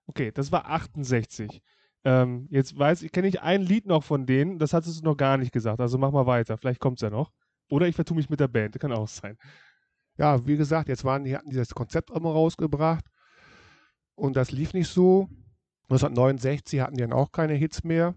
Okay, 0.05 0.31
das 0.31 0.51
war 0.51 0.69
68. 0.69 1.61
Ähm, 2.05 2.47
jetzt 2.51 2.77
weiß 2.77 3.01
ich, 3.01 3.11
kenne 3.11 3.27
ich 3.27 3.41
ein 3.41 3.61
Lied 3.63 3.87
noch 3.87 4.03
von 4.03 4.25
denen, 4.27 4.59
das 4.59 4.73
hattest 4.73 5.01
du 5.01 5.03
noch 5.03 5.17
gar 5.17 5.37
nicht 5.37 5.51
gesagt, 5.51 5.81
also 5.81 5.97
mach 5.97 6.11
mal 6.11 6.27
weiter, 6.27 6.57
vielleicht 6.57 6.79
kommt 6.79 6.99
es 6.99 7.01
ja 7.01 7.09
noch. 7.09 7.31
Oder 7.69 7.87
ich 7.87 7.95
vertue 7.95 8.15
mich 8.15 8.29
mit 8.29 8.39
der 8.39 8.47
Band, 8.47 8.75
das 8.75 8.79
kann 8.79 8.93
auch 8.93 9.07
sein. 9.07 9.37
Ja, 10.17 10.45
wie 10.45 10.55
gesagt, 10.55 10.87
jetzt 10.87 11.03
waren 11.03 11.23
die 11.25 11.35
hatten 11.35 11.49
dieses 11.49 11.73
Konzeptalbum 11.73 12.31
rausgebracht 12.31 13.05
und 14.15 14.35
das 14.35 14.51
lief 14.51 14.73
nicht 14.73 14.87
so. 14.87 15.27
1969 15.89 16.79
hatten 16.81 16.95
die 16.95 17.01
dann 17.01 17.13
auch 17.13 17.31
keine 17.31 17.53
Hits 17.55 17.83
mehr. 17.83 18.13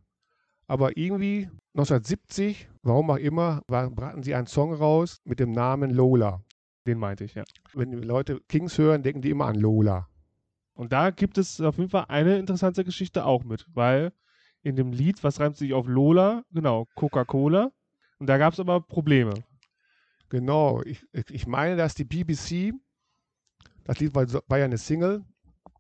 Aber 0.70 0.96
irgendwie 0.96 1.50
1970, 1.74 2.68
warum 2.84 3.10
auch 3.10 3.16
immer, 3.16 3.60
war, 3.66 3.90
brachten 3.90 4.22
sie 4.22 4.36
einen 4.36 4.46
Song 4.46 4.72
raus 4.72 5.20
mit 5.24 5.40
dem 5.40 5.50
Namen 5.50 5.90
Lola. 5.90 6.44
Den 6.86 6.96
meinte 6.96 7.24
ich, 7.24 7.34
ja. 7.34 7.42
Wenn 7.74 7.90
die 7.90 7.96
Leute 7.96 8.38
Kings 8.48 8.78
hören, 8.78 9.02
denken 9.02 9.20
die 9.20 9.30
immer 9.30 9.46
an 9.46 9.56
Lola. 9.56 10.08
Und 10.74 10.92
da 10.92 11.10
gibt 11.10 11.38
es 11.38 11.60
auf 11.60 11.76
jeden 11.78 11.90
Fall 11.90 12.04
eine 12.06 12.38
interessante 12.38 12.84
Geschichte 12.84 13.24
auch 13.24 13.42
mit, 13.42 13.66
weil 13.74 14.12
in 14.62 14.76
dem 14.76 14.92
Lied, 14.92 15.24
was 15.24 15.40
reimt 15.40 15.56
sich 15.56 15.74
auf 15.74 15.88
Lola? 15.88 16.44
Genau, 16.52 16.86
Coca-Cola. 16.94 17.72
Und 18.20 18.28
da 18.28 18.38
gab 18.38 18.52
es 18.52 18.60
aber 18.60 18.80
Probleme. 18.80 19.34
Genau, 20.28 20.82
ich, 20.82 21.04
ich 21.12 21.48
meine, 21.48 21.74
dass 21.74 21.96
die 21.96 22.04
BBC, 22.04 22.74
das 23.82 23.98
Lied 23.98 24.14
war, 24.14 24.24
war 24.46 24.58
ja 24.58 24.66
eine 24.66 24.78
Single, 24.78 25.24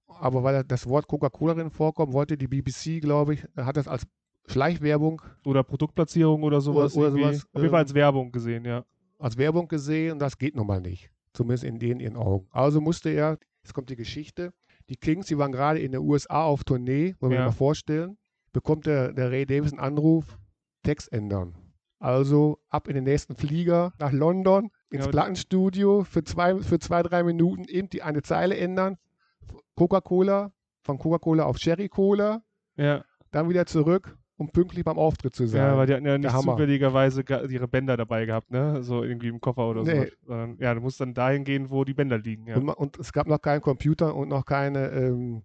aber 0.08 0.42
weil 0.42 0.64
das 0.64 0.88
Wort 0.88 1.06
Coca-Cola 1.06 1.54
drin 1.54 1.70
vorkommt, 1.70 2.12
wollte 2.12 2.36
die 2.36 2.48
BBC, 2.48 3.00
glaube 3.00 3.34
ich, 3.34 3.46
hat 3.56 3.76
das 3.76 3.86
als 3.86 4.04
Schleichwerbung, 4.50 5.22
Oder 5.44 5.62
Produktplatzierung 5.62 6.42
oder 6.42 6.60
sowas. 6.60 6.94
oder 6.96 7.06
irgendwie. 7.08 7.22
sowas, 7.24 7.46
auf 7.52 7.62
jeden 7.62 7.70
Fall 7.70 7.80
ähm, 7.80 7.84
als 7.86 7.94
Werbung 7.94 8.32
gesehen, 8.32 8.64
ja. 8.64 8.84
als 9.18 9.36
Werbung 9.38 9.68
gesehen 9.68 10.12
und 10.12 10.18
das 10.18 10.36
geht 10.38 10.54
nun 10.56 10.66
mal 10.66 10.80
nicht. 10.80 11.10
Zumindest 11.32 11.64
in 11.64 11.78
den 11.78 12.00
ihren 12.00 12.16
Augen. 12.16 12.48
Also 12.50 12.80
musste 12.80 13.10
er, 13.10 13.38
jetzt 13.62 13.72
kommt 13.74 13.88
die 13.90 13.96
Geschichte, 13.96 14.52
die 14.88 14.96
Kings, 14.96 15.26
die 15.26 15.38
waren 15.38 15.52
gerade 15.52 15.78
in 15.78 15.92
den 15.92 16.00
USA 16.00 16.42
auf 16.44 16.64
Tournee, 16.64 17.14
wollen 17.20 17.30
wir 17.32 17.38
Ja. 17.38 17.44
mal 17.46 17.52
vorstellen, 17.52 18.18
bekommt 18.52 18.86
der, 18.86 19.12
der 19.12 19.30
Ray 19.30 19.46
Davis 19.46 19.72
einen 19.72 19.80
Anruf, 19.80 20.38
Text 20.82 21.12
ändern. 21.12 21.54
Also 22.00 22.58
ab 22.68 22.88
in 22.88 22.94
den 22.94 23.04
nächsten 23.04 23.36
Flieger 23.36 23.92
nach 23.98 24.10
London, 24.12 24.70
ins 24.90 25.04
Ja, 25.04 25.10
Plattenstudio 25.10 26.02
für 26.04 26.24
zwei, 26.24 26.56
für 26.56 26.78
zwei, 26.78 27.02
drei 27.02 27.22
Minuten 27.22 27.64
eben 27.64 27.88
die 27.90 28.02
eine 28.02 28.22
Zeile 28.22 28.56
ändern. 28.56 28.96
Coca-Cola, 29.76 30.52
von 30.82 30.98
Coca-Cola 30.98 31.44
auf 31.44 31.58
Cherry 31.58 31.88
Cola, 31.88 32.42
Ja, 32.76 33.04
dann 33.30 33.48
wieder 33.48 33.66
zurück 33.66 34.16
um 34.40 34.48
pünktlich 34.50 34.84
beim 34.84 34.96
Auftritt 34.98 35.34
zu 35.34 35.46
sein. 35.46 35.60
Ja, 35.60 35.76
weil 35.76 35.86
die 35.86 35.92
hatten 35.94 36.06
ja 36.06 36.16
nicht 36.16 36.34
zufälligerweise 36.40 37.22
ihre 37.50 37.68
Bänder 37.68 37.98
dabei 37.98 38.24
gehabt, 38.24 38.50
ne? 38.50 38.82
So 38.82 39.02
irgendwie 39.04 39.28
im 39.28 39.38
Koffer 39.38 39.68
oder 39.68 39.84
Nee. 39.84 40.10
so. 40.26 40.34
Ja, 40.58 40.74
du 40.74 40.80
musst 40.80 40.98
dann 40.98 41.12
dahin 41.12 41.44
gehen, 41.44 41.68
wo 41.70 41.84
die 41.84 41.92
Bänder 41.92 42.16
liegen. 42.16 42.46
Ja. 42.46 42.56
Und, 42.56 42.70
und 42.70 42.98
es 42.98 43.12
gab 43.12 43.26
noch 43.26 43.40
keinen 43.42 43.60
Computer 43.60 44.14
und 44.16 44.28
noch 44.28 44.46
keine 44.46 44.88
ähm, 44.92 45.42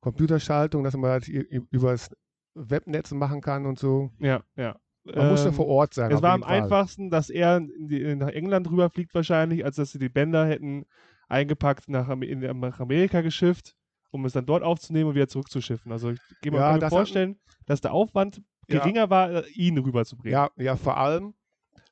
Computerschaltung, 0.00 0.84
dass 0.84 0.96
man 0.96 1.18
das 1.20 1.28
i- 1.28 1.38
i- 1.38 1.62
übers 1.70 2.10
Webnetz 2.54 3.12
machen 3.12 3.40
kann 3.40 3.66
und 3.66 3.78
so. 3.78 4.10
ja, 4.18 4.42
ja. 4.56 4.76
Man 5.04 5.28
musste 5.28 5.48
Ähm, 5.48 5.54
vor 5.54 5.68
Ort 5.68 5.94
sein. 5.94 6.10
Es 6.10 6.20
war 6.20 6.32
am 6.32 6.42
Fall. 6.42 6.62
einfachsten, 6.62 7.10
dass 7.10 7.30
er 7.30 7.60
die, 7.60 8.16
nach 8.16 8.28
England 8.28 8.68
rüberfliegt 8.68 9.14
wahrscheinlich, 9.14 9.64
als 9.64 9.76
dass 9.76 9.92
sie 9.92 9.98
die 10.00 10.08
Bänder 10.08 10.46
hätten 10.46 10.84
eingepackt 11.28 11.88
nach, 11.88 12.08
in, 12.10 12.40
nach 12.40 12.80
Amerika 12.80 13.20
geschifft, 13.20 13.76
um 14.10 14.24
es 14.24 14.32
dann 14.32 14.46
dort 14.46 14.64
aufzunehmen 14.64 15.08
und 15.10 15.14
wieder 15.14 15.28
zurückzuschiffen. 15.28 15.92
Also 15.92 16.10
ich 16.10 16.18
gehe 16.40 16.50
mal 16.50 16.58
Ja, 16.58 16.72
mir 16.72 16.78
das 16.80 16.92
vorstellen, 16.92 17.38
dass 17.66 17.80
der 17.80 17.92
Aufwand 17.92 18.42
Ja. 18.68 18.78
geringer 18.78 19.10
war, 19.10 19.30
äh, 19.30 19.48
ihn 19.50 19.78
rüberzubringen. 19.78 20.32
Ja, 20.32 20.50
ja, 20.56 20.76
vor 20.76 20.96
allem, 20.96 21.34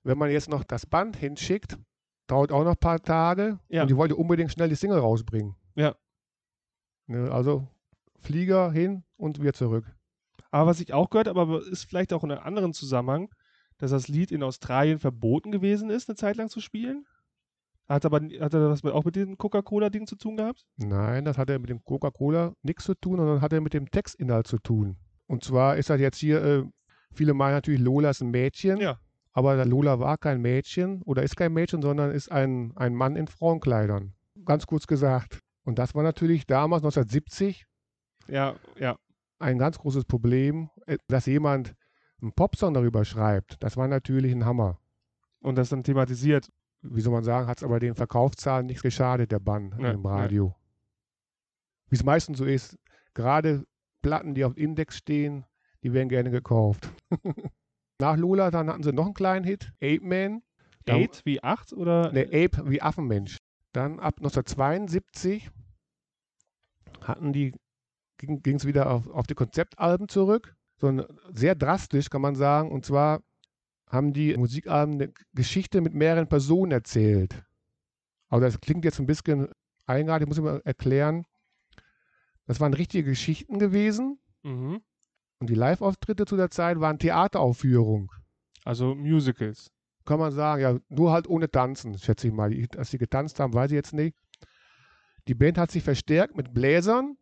wenn 0.03 0.19
man 0.19 0.31
jetzt 0.31 0.49
noch 0.49 0.65
das 0.65 0.87
Band 0.87 1.17
hinschickt, 1.17 1.79
dauert 2.27 2.51
auch 2.51 2.65
noch 2.65 2.73
ein 2.73 2.79
paar 2.79 3.01
Tage. 3.01 3.61
Ja. 3.69 3.83
Und 3.83 3.91
die 3.91 3.97
wollte 3.97 4.17
unbedingt 4.17 4.51
schnell 4.51 4.69
die 4.69 4.75
Single 4.75 4.99
rausbringen. 4.99 5.55
Ja. 5.77 5.95
Ne, 7.07 7.31
also 7.31 7.69
Flieger 8.21 8.73
hin 8.73 9.05
und 9.17 9.41
wieder 9.41 9.53
zurück. 9.53 9.85
Aber 10.51 10.71
was 10.71 10.81
ich 10.81 10.93
auch 10.95 11.11
gehört 11.11 11.29
habe, 11.29 11.41
aber 11.41 11.67
ist 11.67 11.85
vielleicht 11.85 12.13
auch 12.13 12.25
in 12.25 12.31
einem 12.31 12.43
anderen 12.43 12.73
Zusammenhang, 12.73 13.29
dass 13.79 13.91
das 13.91 14.09
Lied 14.09 14.33
in 14.33 14.43
Australien 14.43 14.99
verboten 14.99 15.51
gewesen 15.53 15.91
ist, 15.91 16.09
eine 16.09 16.17
Zeit 16.17 16.37
lang 16.37 16.49
zu 16.49 16.61
spielen. 16.61 17.07
Hat 17.87 18.07
aber 18.07 18.21
hat 18.21 18.55
er 18.55 18.69
das 18.71 18.83
auch 18.85 19.05
mit 19.05 19.17
dem 19.17 19.37
Coca-Cola-Ding 19.37 20.07
zu 20.07 20.17
tun 20.17 20.37
gehabt? 20.37 20.65
Nein, 20.77 21.25
das 21.27 21.37
hat 21.37 21.51
er 21.51 21.59
mit 21.59 21.69
dem 21.69 21.85
Coca-Cola 21.85 22.55
nichts 22.63 22.85
zu 22.85 22.95
tun, 22.95 23.19
sondern 23.19 23.43
hat 23.43 23.53
er 23.53 23.61
mit 23.61 23.75
dem 23.75 23.91
Textinhalt 23.91 24.47
zu 24.47 24.59
tun. 24.59 24.97
Und 25.27 25.45
zwar 25.45 25.77
ist 25.77 25.91
das 25.91 26.01
jetzt 26.01 26.19
hier, 26.19 26.43
äh, 26.45 26.65
viele 27.13 27.35
meinen 27.35 27.55
natürlich, 27.55 27.81
Lola 27.81 28.11
ist 28.11 28.21
ein 28.23 28.31
Mädchen. 28.31 28.79
Ja. 28.79 28.99
Aber 29.33 29.65
Lola 29.65 29.99
war 29.99 30.17
kein 30.19 30.41
Mädchen 30.41 31.03
oder 31.03 31.23
ist 31.23 31.37
kein 31.37 31.53
Mädchen, 31.53 31.83
sondern 31.83 32.13
ist 32.13 32.31
ein, 32.31 32.73
ein 32.77 32.95
Mann 32.95 33.17
in 33.17 33.27
Frauenkleidern. 33.27 34.15
Ganz 34.45 34.67
kurz 34.67 34.87
gesagt. 34.87 35.41
Und 35.65 35.79
das 35.79 35.95
war 35.95 36.03
natürlich 36.03 36.47
damals, 36.47 36.83
1970, 36.83 37.65
Ja, 38.29 38.55
ja. 38.79 38.97
ein 39.39 39.59
ganz 39.59 39.79
großes 39.79 40.05
Problem, 40.05 40.71
äh, 40.87 40.99
dass 41.09 41.27
jemand 41.27 41.75
einen 42.21 42.33
Popsong 42.33 42.75
darüber 42.75 43.05
schreibt. 43.05 43.57
Das 43.63 43.77
war 43.77 43.89
natürlich 43.89 44.33
ein 44.33 44.45
Hammer. 44.45 44.79
Und 45.41 45.57
das 45.57 45.69
dann 45.69 45.83
thematisiert. 45.83 46.49
Wie 46.83 47.01
soll 47.01 47.13
man 47.13 47.25
sagen, 47.25 47.47
hat 47.49 47.59
es 47.59 47.65
aber 47.65 47.81
den 47.81 47.95
Verkaufszahlen 47.95 48.67
nichts 48.67 48.83
geschadet, 48.83 49.33
der 49.33 49.41
Bann 49.41 49.75
Nee, 49.79 49.91
im. 49.91 50.05
Radio. 50.07 50.55
Wie 51.89 51.97
es 51.97 52.05
meistens 52.05 52.39
so 52.39 52.45
ist, 52.45 52.79
gerade 53.15 53.65
Platten, 54.05 54.35
die 54.35 54.45
auf 54.45 54.57
Index 54.57 54.99
stehen, 54.99 55.47
die 55.83 55.95
werden 55.95 56.11
gerne 56.11 56.31
gekauft. 56.31 56.91
Nach 58.01 58.17
Lola, 58.17 58.51
dann 58.51 58.69
hatten 58.69 58.83
sie 58.83 58.93
noch 58.93 59.07
einen 59.07 59.15
kleinen 59.15 59.45
Hit, 59.45 59.73
Ape 59.83 60.01
Man. 60.03 60.43
Eight 60.87 61.23
wie 61.25 61.43
acht 61.43 61.73
oder? 61.73 62.13
Ne, 62.13 62.27
Ape 62.27 62.71
wie 62.71 62.83
Affenmensch. 62.83 63.39
Dann 63.73 63.99
ab 63.99 64.17
1972 64.19 65.51
hatten 67.01 67.33
die, 67.33 67.55
ging 68.19 68.57
es 68.57 68.67
wieder 68.67 68.91
auf, 68.91 69.09
auf 69.09 69.27
die 69.27 69.35
Konzeptalben 69.35 70.09
zurück. 70.09 70.55
So 70.77 70.89
ein, 70.89 71.03
sehr 71.33 71.55
drastisch 71.55 72.11
kann 72.11 72.21
man 72.21 72.35
sagen. 72.35 72.71
Und 72.71 72.85
zwar 72.85 73.23
haben 73.89 74.13
die 74.13 74.37
Musikalben 74.37 74.95
eine 74.95 75.13
Geschichte 75.33 75.81
mit 75.81 75.95
mehreren 75.95 76.29
Personen 76.29 76.73
erzählt. 76.73 77.43
Aber 78.29 78.43
das 78.43 78.61
klingt 78.61 78.85
jetzt 78.85 79.01
ein 79.01 79.07
bisschen 79.07 79.49
eigenartig, 79.87 80.29
muss 80.29 80.37
ich 80.37 80.45
mal 80.45 80.61
erklären. 80.65 81.25
Das 82.47 82.61
waren 82.61 82.75
richtige 82.75 83.11
Geschichten 83.11 83.59
gewesen. 83.59 84.19
Mhm. 84.43 84.81
Und 85.41 85.51
die 85.51 85.55
Live-Auftritte 85.55 86.25
zu 86.27 86.37
der 86.37 86.51
Zeit 86.51 86.81
waren 86.81 86.99
Theateraufführungen. 86.99 88.09
Also 88.65 88.95
Musicals. 88.95 89.71
kann 90.05 90.19
man 90.19 90.33
sagen, 90.33 90.61
ja, 90.63 90.79
nur 90.89 91.13
halt 91.13 91.27
ohne 91.29 91.51
Tanzen, 91.51 91.97
schätze 91.99 92.29
ich 92.29 92.33
mal. 92.35 92.51
Dass 92.69 92.91
sie 92.91 92.99
getanzt 92.99 93.41
haben, 93.41 93.55
weiß 93.55 93.71
ich 93.71 93.75
jetzt 93.77 93.95
nicht. 93.95 94.17
Die 95.29 95.35
Band 95.35 95.57
hat 95.59 95.71
sich 95.71 95.83
verstärkt 95.83 96.37
mit 96.37 96.53
Bläsern 96.53 97.17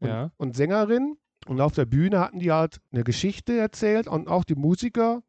und, 0.00 0.08
Ja. 0.08 0.30
und 0.36 0.54
Sängerinnen. 0.56 1.16
Und 1.46 1.60
auf 1.60 1.72
der 1.72 1.86
Bühne 1.86 2.20
hatten 2.20 2.38
die 2.40 2.50
halt 2.52 2.80
eine 2.92 3.04
Geschichte 3.04 3.56
erzählt 3.56 4.08
und 4.08 4.28
auch 4.28 4.44
die 4.44 4.54
Musiker 4.56 5.22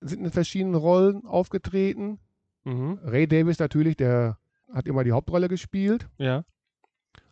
sind 0.00 0.24
in 0.24 0.30
verschiedenen 0.30 0.74
Rollen 0.74 1.24
aufgetreten. 1.24 2.20
Mhm. 2.64 3.00
Ray 3.02 3.26
Davis 3.26 3.58
natürlich, 3.58 3.96
der 3.96 4.38
hat 4.72 4.86
immer 4.86 5.04
die 5.04 5.12
Hauptrolle 5.12 5.48
gespielt. 5.48 6.08
Ja. 6.18 6.44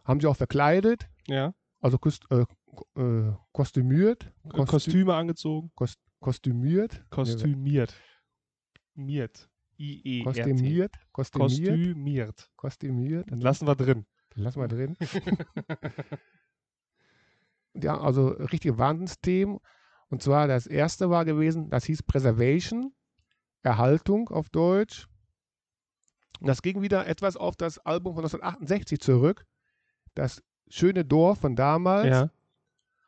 Haben 0.05 0.21
sie 0.21 0.27
auch 0.27 0.37
verkleidet, 0.37 1.09
Ja. 1.27 1.55
also 1.81 1.99
kost, 1.99 2.25
äh, 2.31 2.45
äh, 3.01 3.33
kostümiert. 3.53 4.31
Kostü- 4.49 4.67
Kostüme 4.67 5.14
angezogen. 5.14 5.71
Kost, 5.75 5.99
kostümiert. 6.21 7.05
Kostümiert. 7.11 7.95
Miert. 8.95 9.49
I-E-R-T. 9.79 10.25
Kostümiert. 10.25 10.95
Kostümiert. 11.12 11.51
Kostümiert. 11.73 12.51
Kostümiert. 12.57 13.31
Dann 13.31 13.40
lassen 13.40 13.67
wir 13.67 13.75
drin. 13.75 14.07
Lass 14.37 14.57
mal 14.57 14.69
drin. 14.69 14.97
ja, 17.75 17.99
also 18.01 18.29
richtige 18.29 18.79
Wahnsinnsthemen. 18.79 19.59
Und 20.09 20.23
zwar 20.23 20.47
das 20.47 20.67
erste 20.67 21.11
war 21.11 21.25
gewesen, 21.25 21.71
das 21.71 21.85
hieß 21.85 22.03
Preservation, 22.05 22.95
Erhaltung 23.62 24.29
auf 24.29 24.49
Deutsch. 24.51 25.09
Das 26.40 26.62
ging 26.62 26.83
wieder 26.83 27.07
etwas 27.07 27.37
auf 27.37 27.57
das 27.57 27.79
Album 27.79 28.14
von 28.14 28.25
1968 28.25 29.01
zurück. 29.01 29.47
Das 30.14 30.42
schöne 30.68 31.05
Dorf 31.05 31.40
von 31.40 31.57
damals 31.57 32.07
Ja. 32.09 32.31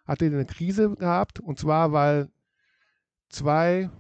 hatte 0.05 0.27
eine 0.27 0.45
Krise 0.47 0.95
gehabt. 0.97 1.40
Und 1.40 1.59
zwar, 1.59 1.92
weil 1.92 2.29
zwei, 3.29 3.90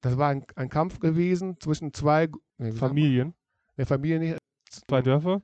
das 0.00 0.16
war 0.18 0.30
ein, 0.30 0.44
ein 0.56 0.68
Kampf 0.68 0.98
gewesen 1.00 1.58
zwischen 1.60 1.92
zwei? 1.92 2.28
Familien. 2.74 3.34
der 3.76 3.86
Familie 3.86 4.18
nicht, 4.18 4.38
Zwei 4.88 5.02
Dörfer. 5.02 5.42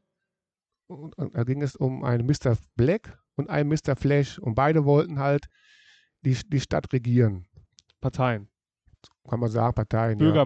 und, 0.86 1.16
und 1.18 1.34
da 1.34 1.44
ging 1.44 1.60
es 1.62 1.76
um 1.76 2.04
einen 2.04 2.26
Mr. 2.26 2.56
Black 2.76 3.18
und 3.36 3.50
einen 3.50 3.68
Mr. 3.68 3.96
Flash 3.96 4.38
und 4.38 4.54
beide 4.54 4.84
wollten 4.84 5.18
halt 5.18 5.46
die, 6.22 6.34
die 6.48 6.60
Stadt 6.60 6.90
regieren. 6.92 7.46
Parteien. 8.00 8.48
Kann 9.28 9.40
man 9.40 9.50
sagen, 9.50 9.74
Parteien. 9.74 10.18
Ja. 10.28 10.44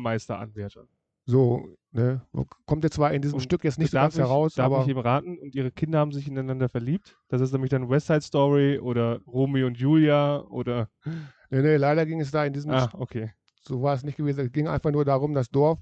So, 1.26 1.68
ne? 1.90 2.22
Kommt 2.66 2.84
jetzt 2.84 2.94
zwar 2.94 3.12
in 3.12 3.20
diesem 3.20 3.36
Und 3.36 3.42
Stück 3.42 3.64
jetzt 3.64 3.78
nicht 3.78 3.90
so 3.90 3.96
darf 3.96 4.04
ganz 4.04 4.14
ich, 4.14 4.20
heraus, 4.20 4.54
darf 4.54 4.66
aber 4.66 4.82
ich 4.82 4.88
ihm 4.88 4.98
raten, 4.98 5.38
und 5.38 5.54
ihre 5.54 5.72
Kinder 5.72 5.98
haben 5.98 6.12
sich 6.12 6.28
ineinander 6.28 6.68
verliebt. 6.68 7.16
Das 7.28 7.40
ist 7.40 7.52
nämlich 7.52 7.70
dann 7.70 7.88
West 7.88 8.06
Side 8.06 8.20
Story 8.22 8.78
oder 8.78 9.20
Romeo 9.26 9.66
und 9.66 9.76
Julia 9.76 10.40
oder. 10.42 10.88
nee, 11.50 11.62
nee, 11.62 11.76
leider 11.76 12.06
ging 12.06 12.20
es 12.20 12.30
da 12.30 12.44
in 12.44 12.52
diesem 12.52 12.70
Ah, 12.72 12.88
okay. 12.94 13.32
so 13.62 13.82
war 13.82 13.94
es 13.94 14.04
nicht 14.04 14.16
gewesen. 14.16 14.46
Es 14.46 14.52
ging 14.52 14.68
einfach 14.68 14.92
nur 14.92 15.04
darum, 15.04 15.34
das 15.34 15.50
Dorf 15.50 15.80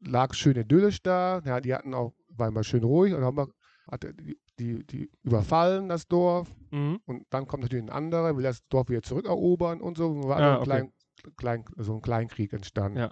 lag 0.00 0.34
schön 0.34 0.56
idyllisch 0.56 1.02
da. 1.02 1.42
Ja, 1.44 1.60
die 1.60 1.74
hatten 1.74 1.94
auch, 1.94 2.14
war 2.28 2.48
immer 2.48 2.62
schön 2.64 2.84
ruhig 2.84 3.14
und 3.14 3.22
haben 3.24 3.36
wir, 3.36 3.48
hatte 3.90 4.14
die, 4.14 4.38
die, 4.58 4.86
die 4.86 5.10
überfallen 5.22 5.88
das 5.88 6.06
Dorf 6.06 6.52
Mhm. 6.70 7.00
und 7.04 7.26
dann 7.30 7.48
kommt 7.48 7.64
natürlich 7.64 7.84
ein 7.84 7.90
anderer, 7.90 8.36
will 8.36 8.44
das 8.44 8.64
Dorf 8.68 8.88
wieder 8.90 9.02
zurückerobern 9.02 9.80
und 9.80 9.98
so. 9.98 10.22
War 10.28 10.36
Ah, 10.36 10.52
ein 10.54 10.56
okay. 10.58 10.64
klein, 10.64 10.92
klein, 11.36 11.64
so 11.76 11.94
ein 11.94 12.00
Kleinkrieg 12.00 12.52
entstanden. 12.52 12.98
Ja. 12.98 13.10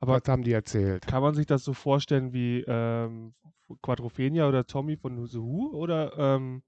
Aber 0.00 0.20
das 0.20 0.28
haben 0.28 0.42
die 0.42 0.52
erzählt. 0.52 1.06
kann 1.06 1.22
man 1.22 1.34
sich 1.34 1.46
das 1.46 1.64
so 1.64 1.72
vorstellen 1.72 2.32
wie 2.32 2.64
ähm, 2.66 3.34
Quadrophenia 3.82 4.48
oder 4.48 4.66
Tommy 4.66 4.96
von 4.96 5.26
The 5.26 5.38
Who? 5.38 5.70
Oder, 5.72 6.16
ähm, 6.16 6.62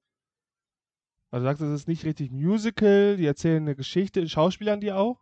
also 1.30 1.44
du 1.44 1.50
sagst, 1.50 1.62
es 1.62 1.70
ist 1.82 1.88
nicht 1.88 2.04
richtig 2.04 2.32
Musical, 2.32 3.16
die 3.16 3.26
erzählen 3.26 3.62
eine 3.62 3.76
Geschichte, 3.76 4.28
Schauspielern 4.28 4.80
die 4.80 4.92
auch? 4.92 5.20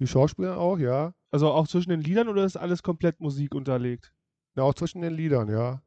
Die 0.00 0.08
Schauspieler 0.08 0.58
auch, 0.58 0.78
ja. 0.78 1.14
Also 1.30 1.50
auch 1.50 1.68
zwischen 1.68 1.90
den 1.90 2.00
Liedern 2.00 2.28
oder 2.28 2.44
ist 2.44 2.56
alles 2.56 2.82
komplett 2.82 3.20
Musik 3.20 3.54
unterlegt? 3.54 4.12
Ja, 4.56 4.64
auch 4.64 4.74
zwischen 4.74 5.02
den 5.02 5.14
Liedern, 5.14 5.48
ja. 5.48 5.82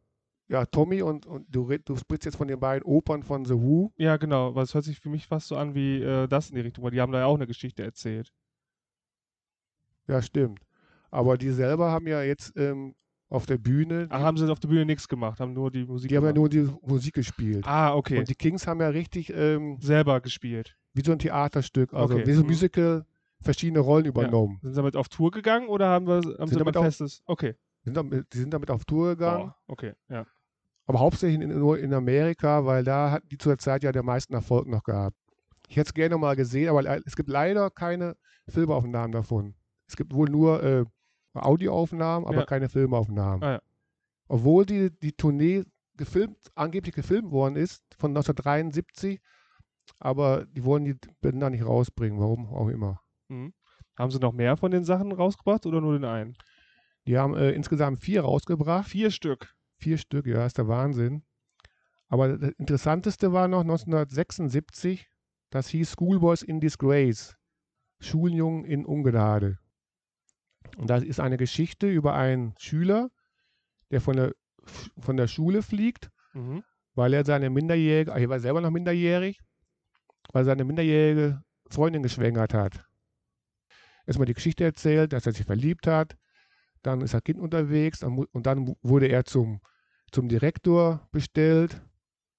Ja, 0.50 0.66
Tommy 0.66 1.02
und, 1.02 1.26
und 1.26 1.46
du, 1.54 1.68
du 1.78 1.98
sprichst 1.98 2.24
jetzt 2.24 2.38
von 2.38 2.48
den 2.48 2.60
beiden 2.60 2.84
Opern 2.84 3.22
von 3.22 3.44
The 3.44 3.56
Who. 3.56 3.92
Ja, 3.98 4.16
genau, 4.16 4.56
weil 4.56 4.64
es 4.64 4.74
hört 4.74 4.86
sich 4.86 5.00
für 5.00 5.10
mich 5.10 5.28
fast 5.28 5.48
so 5.48 5.58
an 5.58 5.76
wie 5.76 6.02
äh, 6.02 6.28
das 6.28 6.50
in 6.50 6.56
die 6.56 6.62
Richtung, 6.62 6.86
weil 6.86 6.92
die 6.92 7.02
haben 7.02 7.12
da 7.12 7.20
ja 7.20 7.26
auch 7.26 7.36
eine 7.36 7.48
Geschichte 7.48 7.84
erzählt. 7.84 8.32
Ja, 10.08 10.22
stimmt. 10.22 10.67
Aber 11.12 11.38
die 11.38 11.52
selber 11.52 11.92
haben 11.92 12.08
ja 12.08 12.22
jetzt 12.22 12.54
ähm, 12.58 12.96
auf 13.30 13.46
der 13.46 13.58
Bühne, 13.58 14.08
Ach, 14.10 14.22
haben 14.22 14.38
sie 14.38 14.50
auf 14.52 14.60
der 14.60 14.68
Bühne 14.70 14.86
nichts 14.86 15.08
gemacht, 15.08 15.40
haben 15.40 15.54
nur 15.54 15.70
die 15.72 15.86
Musik 15.86 16.10
die 16.10 16.18
haben 16.18 16.26
ja 16.26 16.32
gemacht. 16.32 16.54
nur 16.54 16.66
die 16.66 16.72
Musik 16.92 17.14
gespielt. 17.16 17.66
Ah, 17.68 17.94
okay. 17.96 18.20
Und 18.20 18.30
die 18.30 18.36
Kings 18.36 18.68
haben 18.68 18.80
ja 18.82 18.88
richtig 18.90 19.32
ähm, 19.34 19.78
Selber 19.82 20.22
gespielt. 20.22 20.78
wie 20.94 21.02
so 21.04 21.12
ein 21.12 21.20
Theaterstück, 21.20 21.94
also 21.94 22.16
Okay, 22.16 22.26
wie 22.28 22.34
so 22.34 22.42
ein 22.42 22.44
mhm. 22.46 22.52
Musical, 22.52 23.06
verschiedene 23.42 23.80
Rollen 23.80 24.06
übernommen. 24.06 24.60
Sind 24.62 24.72
sie 24.74 24.78
damit 24.78 24.96
auf 24.96 25.10
Tour 25.10 25.32
gegangen 25.32 25.68
oder 25.68 25.88
haben, 25.90 26.08
wir, 26.08 26.22
haben 26.40 26.48
sie 26.48 26.56
damit 26.56 26.76
auf- 26.78 26.86
festes? 26.86 27.22
Okay. 27.26 27.54
Die, 27.84 27.90
sind 27.90 27.98
damit, 27.98 28.34
die 28.34 28.38
sind 28.38 28.54
damit 28.54 28.70
auf 28.72 28.84
Tour 28.86 29.10
gegangen, 29.10 29.46
Boah, 29.48 29.56
okay, 29.68 29.94
ja. 30.10 30.26
aber 30.88 31.00
hauptsächlich 31.00 31.40
in, 31.42 31.58
nur 31.58 31.78
in 31.80 31.94
Amerika, 31.94 32.66
weil 32.66 32.84
da 32.84 33.12
hatten 33.12 33.30
die 33.30 33.38
zur 33.38 33.58
Zeit 33.58 33.84
ja 33.84 33.92
den 33.94 34.06
meisten 34.06 34.34
Erfolg 34.34 34.68
noch 34.68 34.84
gehabt. 34.84 35.16
Ich 35.70 35.76
hätte 35.78 35.90
es 35.90 35.94
gerne 35.94 36.18
mal 36.18 36.36
gesehen, 36.36 36.70
aber 36.70 36.84
es 37.06 37.16
gibt 37.16 37.30
leider 37.30 37.70
keine 37.70 38.16
Filmaufnahmen 38.50 39.12
davon. 39.12 39.54
Es 39.88 39.96
gibt 39.96 40.14
wohl 40.14 40.30
nur 40.30 40.62
äh, 40.64 40.86
Audioaufnahmen, 41.40 42.28
aber 42.28 42.40
Ja. 42.40 42.46
keine 42.46 42.70
Filmaufnahmen. 42.70 43.44
Ah, 43.44 43.52
ja. 43.54 43.62
Obwohl 44.28 44.66
die, 44.66 44.92
die 45.00 45.14
Tournee 45.14 45.64
gefilmt, 45.96 46.38
angeblich 46.56 46.94
gefilmt 46.94 47.32
worden 47.32 47.56
ist 47.56 47.84
von 47.98 48.12
1973 48.12 49.22
aber 50.00 50.46
die 50.46 50.64
wollen 50.64 50.86
die 50.86 50.96
Bänder 51.22 51.50
nicht 51.50 51.66
rausbringen, 51.66 52.20
warum 52.20 52.48
auch 52.48 52.68
immer. 52.68 53.02
Mhm. 53.30 53.54
Haben 53.98 54.12
sie 54.12 54.20
noch 54.20 54.34
mehr 54.34 54.58
von 54.58 54.72
den 54.72 54.84
Sachen 54.84 55.12
rausgebracht 55.12 55.66
oder 55.66 55.82
nur 55.82 55.94
den 55.94 56.06
einen? 56.06 56.38
Die 57.08 57.18
haben 57.18 57.36
äh, 57.36 57.52
insgesamt 57.52 58.00
vier 58.00 58.22
rausgebracht. 58.22 58.88
Vier 58.88 59.12
Stück. 59.12 59.56
Vier 59.78 59.98
Stück, 59.98 60.28
ja, 60.28 60.46
ist 60.46 60.58
der 60.58 60.68
Wahnsinn. 60.68 61.24
Aber 62.10 62.38
das 62.38 62.52
Interessanteste 62.58 63.34
war 63.34 63.48
noch 63.48 63.62
1976, 63.62 65.10
das 65.50 65.68
hieß 65.70 65.92
Schoolboys 65.92 66.42
in 66.42 66.60
Disgrace. 66.60 67.36
Schuljungen 68.00 68.66
in 68.66 68.86
Ungnade. 68.86 69.58
Und 70.78 70.90
das 70.90 71.04
ist 71.04 71.20
eine 71.20 71.38
Geschichte 71.38 71.88
über 71.90 72.14
einen 72.16 72.54
Schüler, 72.60 73.10
der 73.92 74.02
von 74.02 74.16
der, 74.16 74.34
von 75.00 75.18
der 75.18 75.28
Schule 75.28 75.62
fliegt, 75.62 76.10
Mhm. 76.34 76.64
weil 76.96 77.14
er 77.14 77.26
seine 77.26 77.50
minderjährige, 77.50 78.12
er 78.12 78.30
war 78.30 78.40
selber 78.40 78.62
noch 78.62 78.70
minderjährig, 78.72 79.40
weil 80.34 80.44
seine 80.46 80.66
minderjährige 80.66 81.42
Freundin 81.70 82.04
geschwängert 82.04 82.54
hat. 82.54 82.84
Erstmal 84.06 84.26
die 84.26 84.34
Geschichte 84.34 84.64
erzählt, 84.64 85.14
dass 85.14 85.26
er 85.26 85.34
sich 85.34 85.46
verliebt 85.46 85.88
hat, 85.88 86.16
dann 86.84 87.02
ist 87.02 87.14
das 87.14 87.24
Kind 87.24 87.40
unterwegs 87.40 88.04
und 88.04 88.46
dann 88.46 88.68
wu- 88.68 88.76
wurde 88.82 89.08
er 89.08 89.26
zum, 89.26 89.60
zum 90.12 90.30
Direktor 90.30 91.08
bestellt, 91.12 91.82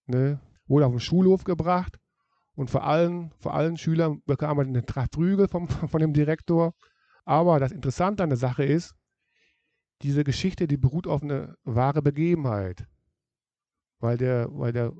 ne, 0.06 0.40
wurde 0.66 0.86
auf 0.86 0.92
den 0.92 1.00
Schulhof 1.00 1.44
gebracht 1.44 1.98
und 2.54 2.70
vor 2.70 2.84
allen, 2.84 3.32
vor 3.40 3.54
allen 3.54 3.76
Schülern 3.76 4.22
bekam 4.26 4.58
er 4.58 4.66
eine 4.66 4.84
Tracht 4.84 5.12
Prügel 5.12 5.48
vom, 5.48 5.68
von 5.90 6.00
dem 6.00 6.12
Direktor. 6.12 6.72
Aber 7.28 7.60
das 7.60 7.72
Interessante 7.72 8.22
an 8.22 8.30
der 8.30 8.38
Sache 8.38 8.64
ist, 8.64 8.94
diese 10.00 10.24
Geschichte, 10.24 10.66
die 10.66 10.78
beruht 10.78 11.06
auf 11.06 11.22
eine 11.22 11.58
wahre 11.62 12.00
Begebenheit. 12.00 12.86
Weil 14.00 14.16
der, 14.16 14.48
weil 14.50 14.72
der, 14.72 14.94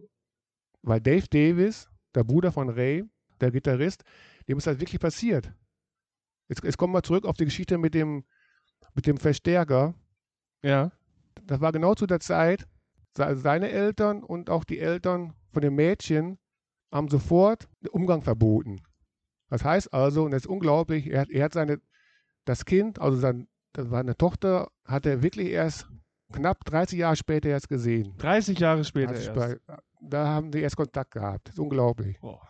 weil 0.83 1.01
Dave 1.01 1.27
Davis, 1.27 1.89
der 2.15 2.25
Bruder 2.25 2.53
von 2.53 2.69
Ray, 2.69 3.05
der 3.41 3.51
Gitarrist, 3.51 4.05
dem 4.47 4.59
ist 4.59 4.67
das 4.67 4.79
wirklich 4.79 5.01
passiert. 5.01 5.55
Jetzt, 6.49 6.63
jetzt 6.65 6.77
kommen 6.77 6.93
wir 6.93 7.03
zurück 7.03 7.25
auf 7.25 7.39
die 7.39 7.47
Geschichte 7.47 7.79
mit 7.79 7.95
dem, 7.95 8.25
mit 8.93 9.07
dem 9.07 9.17
Verstärker. 9.17 9.95
Ja. 10.63 10.93
Das 11.45 11.63
war 11.63 11.73
genau 11.73 11.95
zu 11.95 12.07
der 12.07 12.21
Zeit, 12.21 12.69
se- 13.17 13.37
seine 13.37 13.71
Eltern 13.71 14.23
und 14.23 14.51
auch 14.51 14.65
die 14.65 14.81
Eltern 14.81 15.33
von 15.51 15.63
dem 15.63 15.77
Mädchen 15.77 16.39
haben 16.93 17.09
sofort 17.09 17.71
den 17.81 17.89
Umgang 17.89 18.21
verboten. 18.21 18.83
Das 19.49 19.65
heißt 19.65 19.95
also, 19.95 20.25
und 20.25 20.33
das 20.33 20.43
ist 20.43 20.47
unglaublich, 20.47 21.07
er, 21.07 21.23
hat- 21.23 21.31
er 21.31 21.45
hat 21.45 21.55
seine, 21.55 21.81
das 22.49 22.65
Kind, 22.65 23.01
also 23.01 23.19
sein, 23.19 23.49
das 23.73 23.91
war 23.91 24.01
eine 24.01 24.17
Tochter, 24.17 24.71
hat 24.85 25.07
er 25.07 25.23
wirklich 25.23 25.49
erst 25.49 25.87
knapp 26.33 26.65
30 26.65 26.99
Jahre 26.99 27.17
später 27.17 27.49
erst 27.49 27.69
gesehen. 27.69 28.15
30 28.19 28.59
Jahre 28.59 28.85
später 28.85 29.15
sich 29.15 29.29
erst. 29.29 29.61
da 30.01 30.27
haben 30.27 30.51
die 30.51 30.61
erst 30.61 30.77
Kontakt 30.77 31.13
gehabt. 31.13 31.49
Das 31.49 31.55
ist 31.55 31.61
unglaublich. 31.61 32.19
Boah. 32.21 32.41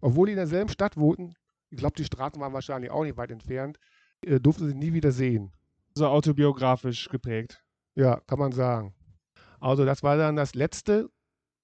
Obwohl 0.00 0.26
die 0.26 0.32
in 0.32 0.38
derselben 0.38 0.68
Stadt 0.68 0.96
wohnten, 0.96 1.34
ich 1.70 1.78
glaube, 1.78 1.94
die 1.96 2.04
Straßen 2.04 2.40
waren 2.40 2.52
wahrscheinlich 2.52 2.90
auch 2.90 3.02
nicht 3.02 3.16
weit 3.16 3.30
entfernt, 3.30 3.78
äh, 4.24 4.40
durften 4.40 4.68
sie 4.68 4.74
nie 4.74 4.92
wieder 4.92 5.12
sehen. 5.12 5.52
So 5.94 6.06
autobiografisch 6.06 7.08
geprägt. 7.08 7.62
Ja, 7.94 8.20
kann 8.26 8.38
man 8.38 8.52
sagen. 8.52 8.94
Also 9.60 9.84
das 9.84 10.02
war 10.02 10.16
dann 10.16 10.36
das 10.36 10.54
letzte 10.54 11.08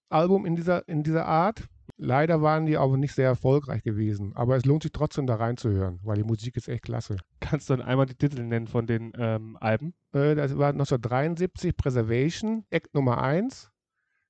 Album 0.09 0.47
in 0.47 0.57
dieser, 0.57 0.87
in 0.89 1.03
dieser 1.03 1.27
Art. 1.27 1.69
Leider 2.01 2.41
waren 2.43 2.65
die 2.67 2.77
aber 2.77 2.97
nicht 2.97 3.13
sehr 3.15 3.27
erfolgreich 3.27 3.83
gewesen. 3.83 4.33
Aber 4.37 4.55
es 4.57 4.65
lohnt 4.65 4.85
sich 4.85 4.93
trotzdem 4.93 5.27
da 5.27 5.35
reinzuhören, 5.35 5.99
weil 6.05 6.17
die 6.17 6.23
Musik 6.23 6.57
ist 6.57 6.69
echt 6.69 6.85
klasse. 6.85 7.17
Kannst 7.41 7.69
du 7.69 7.77
dann 7.77 7.85
einmal 7.85 8.07
die 8.07 8.15
Titel 8.15 8.41
nennen 8.43 8.69
von 8.69 8.87
den 8.87 9.13
ähm, 9.19 9.57
Alben? 9.61 9.95
Äh, 10.13 10.37
das 10.37 10.57
war 10.57 10.69
1973 10.69 11.77
Preservation, 11.77 12.65
Act 12.71 12.95
Nummer 12.95 13.21
1. 13.21 13.71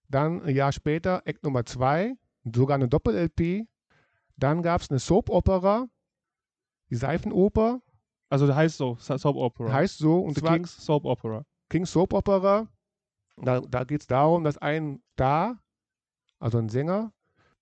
Dann 0.09 0.43
ein 0.43 0.55
Jahr 0.57 0.73
später 0.73 1.21
Act 1.27 1.45
Nummer 1.45 1.67
2, 1.67 2.15
sogar 2.55 2.77
eine 2.77 2.89
Doppel-LP. 2.89 3.67
Dann 4.39 4.63
gab 4.63 4.81
es 4.81 4.89
eine 4.91 4.99
Soap-Opera, 4.99 5.89
die 6.91 6.97
Seifenoper, 6.97 7.83
Also 8.31 8.47
der 8.47 8.57
heißt 8.57 8.79
so, 8.79 8.97
Sa- 8.99 9.19
Soap 9.19 9.37
Opera. 9.37 9.71
heißt 9.71 9.99
so. 9.99 10.21
Und 10.21 10.37
The 10.37 10.41
zwar 10.41 10.55
King's 10.55 10.75
Soap 10.85 11.05
Opera. 11.05 11.45
King's 11.69 11.93
Soap 11.93 12.15
Opera. 12.15 12.67
Da, 13.37 13.61
da 13.61 13.85
geht 13.85 14.01
es 14.01 14.07
darum, 14.07 14.43
dass 14.45 14.57
ein 14.57 15.03
Star, 15.13 15.63
also 16.39 16.57
ein 16.57 16.71
Sänger, 16.71 17.13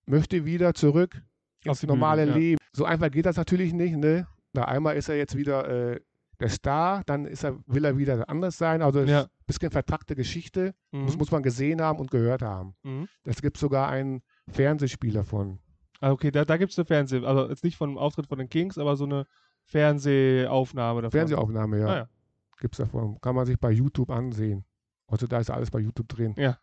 möchte 0.06 0.44
wieder 0.44 0.74
zurück 0.74 1.14
Auf 1.60 1.66
ins 1.66 1.80
die 1.80 1.86
Bühne, 1.86 1.98
normale 1.98 2.26
ja. 2.26 2.34
Leben. 2.34 2.58
So 2.72 2.84
einfach 2.84 3.10
geht 3.10 3.26
das 3.26 3.36
natürlich 3.36 3.72
nicht. 3.72 3.96
Ne? 3.96 4.26
Na, 4.52 4.66
einmal 4.66 4.96
ist 4.96 5.08
er 5.08 5.16
jetzt 5.16 5.36
wieder 5.36 5.68
äh, 5.68 6.00
der 6.40 6.48
Star, 6.48 7.02
dann 7.06 7.24
ist 7.24 7.44
er, 7.44 7.58
will 7.66 7.84
er 7.84 7.96
wieder 7.96 8.28
anders 8.28 8.58
sein. 8.58 8.82
Also 8.82 9.00
Ja. 9.00 9.22
ist 9.22 9.26
ein 9.26 9.30
bisschen 9.46 9.70
vertrackte 9.70 10.14
Geschichte. 10.14 10.74
Mhm. 10.92 11.06
Das 11.06 11.16
muss 11.16 11.30
man 11.30 11.42
gesehen 11.42 11.80
haben 11.80 11.98
und 11.98 12.10
gehört 12.10 12.42
haben. 12.42 12.74
Mhm. 12.82 13.08
Es 13.24 13.40
gibt 13.40 13.56
sogar 13.56 13.88
einen 13.88 14.22
Fernsehspiel 14.48 15.12
davon. 15.12 15.58
Ah, 16.00 16.10
okay, 16.12 16.30
da, 16.30 16.44
da 16.44 16.58
gibt 16.58 16.72
es 16.72 16.78
eine 16.78 16.84
Fernseh... 16.84 17.24
Also 17.24 17.48
jetzt 17.48 17.64
nicht 17.64 17.76
von 17.76 17.88
einem 17.88 17.98
Auftritt 17.98 18.26
von 18.26 18.38
den 18.38 18.50
Kings, 18.50 18.76
aber 18.76 18.96
so 18.96 19.04
eine 19.04 19.26
Fernsehaufnahme 19.64 21.02
davon. 21.02 21.12
Fernsehaufnahme, 21.12 21.80
ja. 21.80 21.86
Ah, 21.86 21.96
ja. 21.96 22.08
Gibt 22.60 22.74
es 22.74 22.78
davon. 22.78 23.18
Kann 23.20 23.34
man 23.34 23.46
sich 23.46 23.58
bei 23.58 23.70
YouTube 23.70 24.10
ansehen. 24.10 24.64
Also 25.06 25.26
da 25.26 25.38
ist 25.38 25.50
alles 25.50 25.70
bei 25.70 25.78
YouTube 25.78 26.08
drin. 26.08 26.34
Ja. 26.36 26.58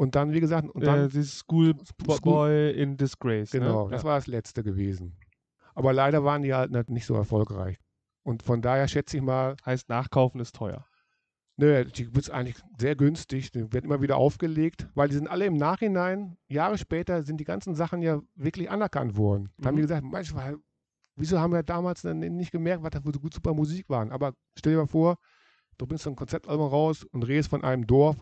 Und 0.00 0.14
dann, 0.14 0.32
wie 0.32 0.40
gesagt, 0.40 0.66
und 0.70 0.82
dann 0.82 1.04
äh, 1.04 1.08
dieses 1.08 1.40
School 1.40 1.74
Bo- 1.74 2.14
School- 2.16 2.32
Boy 2.32 2.70
in 2.72 2.96
Disgrace. 2.96 3.50
Genau, 3.50 3.84
ne? 3.84 3.90
das 3.90 4.02
ja. 4.02 4.08
war 4.08 4.14
das 4.16 4.26
letzte 4.26 4.62
gewesen. 4.62 5.18
Aber 5.74 5.92
leider 5.92 6.24
waren 6.24 6.40
die 6.42 6.54
halt 6.54 6.72
nicht- 6.88 7.04
so 7.04 7.14
erfolgreich. 7.14 7.76
Und 8.22 8.42
von 8.42 8.62
daher 8.62 8.88
schätze 8.88 9.18
ich 9.18 9.22
mal, 9.22 9.56
Heißt, 9.66 9.88
nachkaufen 9.90 10.40
ist 10.40 10.54
teuer. 10.54 10.86
nö, 11.58 11.84
die 11.84 12.14
wird 12.14 12.30
eigentlich 12.30 12.56
sehr 12.78 12.96
günstig, 12.96 13.50
die 13.52 13.70
werden 13.72 13.84
immer 13.84 14.00
wieder 14.00 14.16
aufgelegt, 14.16 14.88
weil 14.94 15.08
die 15.08 15.14
sind 15.16 15.28
alle 15.28 15.44
im 15.44 15.56
Nachhinein, 15.58 16.38
Jahre 16.48 16.78
später, 16.78 17.22
sind 17.22 17.38
die 17.38 17.44
ganzen 17.44 17.74
Sachen 17.74 18.00
ja 18.00 18.22
wirklich 18.34 18.70
anerkannt 18.70 19.18
worden. 19.18 19.50
Da 19.58 19.68
haben 19.68 19.76
die 19.76 19.82
Mhm. 19.82 19.86
gesagt, 19.88 20.04
manchmal, 20.04 20.56
wieso 21.16 21.38
haben 21.38 21.52
wir 21.52 21.62
damals 21.62 22.00
dann 22.00 22.20
nicht 22.20 22.52
gemerkt, 22.52 22.82
was 22.82 22.90
da 22.92 23.02
für 23.02 23.12
so 23.12 23.20
gut 23.20 23.34
super 23.34 23.52
Musik 23.52 23.90
waren? 23.90 24.10
Aber 24.12 24.32
stell 24.56 24.72
dir 24.72 24.78
mal 24.78 24.86
vor, 24.86 25.18
du 25.76 25.86
bringst 25.86 26.04
so 26.04 26.10
ein 26.10 26.16
Konzeptalbum 26.16 26.68
raus 26.68 27.04
und 27.12 27.22
redest 27.24 27.50
von 27.50 27.62
einem 27.62 27.86
Dorf, 27.86 28.16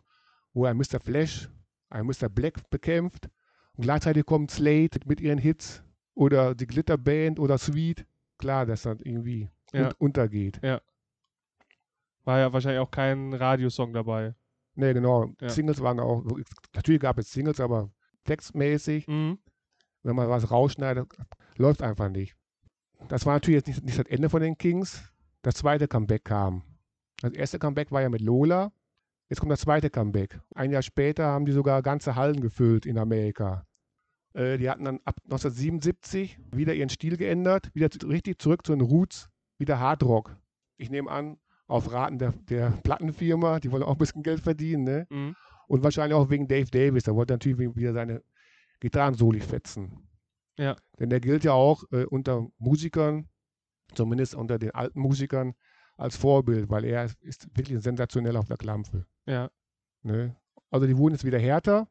wo 0.52 0.64
ein 0.64 0.76
Mr. 0.76 0.98
Flash, 1.00 1.48
ein 1.90 2.06
Mr. 2.06 2.28
Black 2.28 2.68
bekämpft 2.70 3.28
und 3.76 3.82
gleichzeitig 3.84 4.26
kommt 4.26 4.50
Slate 4.50 5.00
mit 5.06 5.20
ihren 5.20 5.38
Hits 5.38 5.82
oder 6.14 6.54
die 6.54 6.66
Glitterband 6.66 7.38
oder 7.38 7.58
Sweet. 7.58 8.06
Klar, 8.38 8.66
dass 8.66 8.82
das 8.82 8.98
irgendwie 9.02 9.48
Ja. 9.72 9.86
un 9.88 9.92
untergeht. 9.98 10.60
War 12.24 12.38
ja 12.38 12.52
wahrscheinlich 12.52 12.80
auch 12.80 12.90
kein 12.90 13.32
Radiosong 13.32 13.92
dabei. 13.92 14.34
Ne, 14.74 14.94
genau. 14.94 15.32
Ja. 15.40 15.48
Singles 15.48 15.80
waren 15.80 15.98
auch, 15.98 16.24
natürlich 16.74 17.00
gab 17.00 17.18
es 17.18 17.32
Singles, 17.32 17.58
aber 17.60 17.90
textmäßig, 18.24 19.08
Mhm. 19.08 19.38
wenn 20.02 20.14
man 20.16 20.28
was 20.28 20.50
rausschneidet, 20.50 21.08
läuft 21.56 21.82
einfach 21.82 22.08
nicht. 22.10 22.36
Das 23.08 23.24
war 23.26 23.34
natürlich 23.34 23.56
jetzt 23.58 23.66
nicht, 23.68 23.82
nicht 23.84 23.98
das 23.98 24.06
Ende 24.06 24.28
von 24.28 24.42
den 24.42 24.58
Kings. 24.58 25.02
Das 25.42 25.54
zweite 25.54 25.88
Comeback 25.88 26.24
kam. 26.24 26.62
Das 27.22 27.32
erste 27.32 27.58
Comeback 27.58 27.90
war 27.90 28.02
ja 28.02 28.08
mit 28.08 28.20
Lola. 28.20 28.72
Jetzt 29.28 29.40
kommt 29.40 29.52
das 29.52 29.60
zweite 29.60 29.90
Comeback. 29.90 30.40
Ein 30.54 30.70
Jahr 30.70 30.82
später 30.82 31.26
haben 31.26 31.44
die 31.44 31.52
sogar 31.52 31.82
ganze 31.82 32.14
Hallen 32.16 32.40
gefüllt 32.40 32.86
in 32.86 32.98
Amerika. 32.98 33.66
Äh, 34.32 34.58
die 34.58 34.70
hatten 34.70 34.84
dann 34.84 35.00
ab 35.04 35.16
1977 35.24 36.38
wieder 36.52 36.74
ihren 36.74 36.88
Stil 36.88 37.16
geändert, 37.16 37.70
wieder 37.74 37.88
richtig 38.08 38.40
zurück 38.40 38.64
zu 38.64 38.72
den 38.72 38.80
Roots, 38.80 39.28
wieder 39.58 39.78
Hardrock. 39.78 40.36
Ich 40.76 40.90
nehme 40.90 41.10
an, 41.10 41.38
auf 41.66 41.92
Raten 41.92 42.18
der, 42.18 42.32
der 42.32 42.70
Plattenfirma, 42.82 43.60
die 43.60 43.70
wollen 43.70 43.82
auch 43.82 43.92
ein 43.92 43.98
bisschen 43.98 44.22
Geld 44.22 44.40
verdienen, 44.40 44.84
ne? 44.84 45.06
Mhm. 45.10 45.36
Und 45.66 45.82
wahrscheinlich 45.82 46.14
auch 46.14 46.30
wegen 46.30 46.48
Dave 46.48 46.70
Davis. 46.70 47.04
Da 47.04 47.14
wollte 47.14 47.34
natürlich 47.34 47.58
wieder 47.76 47.92
seine 47.92 48.22
Gitarrensoli 48.80 49.40
fetzen. 49.40 50.08
Ja. 50.58 50.76
Denn 50.98 51.10
der 51.10 51.20
gilt 51.20 51.44
ja 51.44 51.52
auch 51.52 51.84
äh, 51.92 52.04
unter 52.06 52.48
Musikern, 52.56 53.28
zumindest 53.94 54.34
unter 54.34 54.58
den 54.58 54.70
alten 54.70 54.98
Musikern, 54.98 55.54
als 55.98 56.16
Vorbild, 56.16 56.70
weil 56.70 56.84
er 56.84 57.10
ist, 57.20 57.48
wirklich 57.56 57.82
sensationell 57.82 58.36
auf 58.36 58.46
der 58.46 58.56
Klampfe. 58.56 59.04
Ja. 59.26 59.50
Ne? 60.02 60.34
Also 60.70 60.86
die 60.86 60.96
wurden 60.96 61.14
jetzt 61.14 61.24
wieder 61.24 61.38
härter 61.38 61.88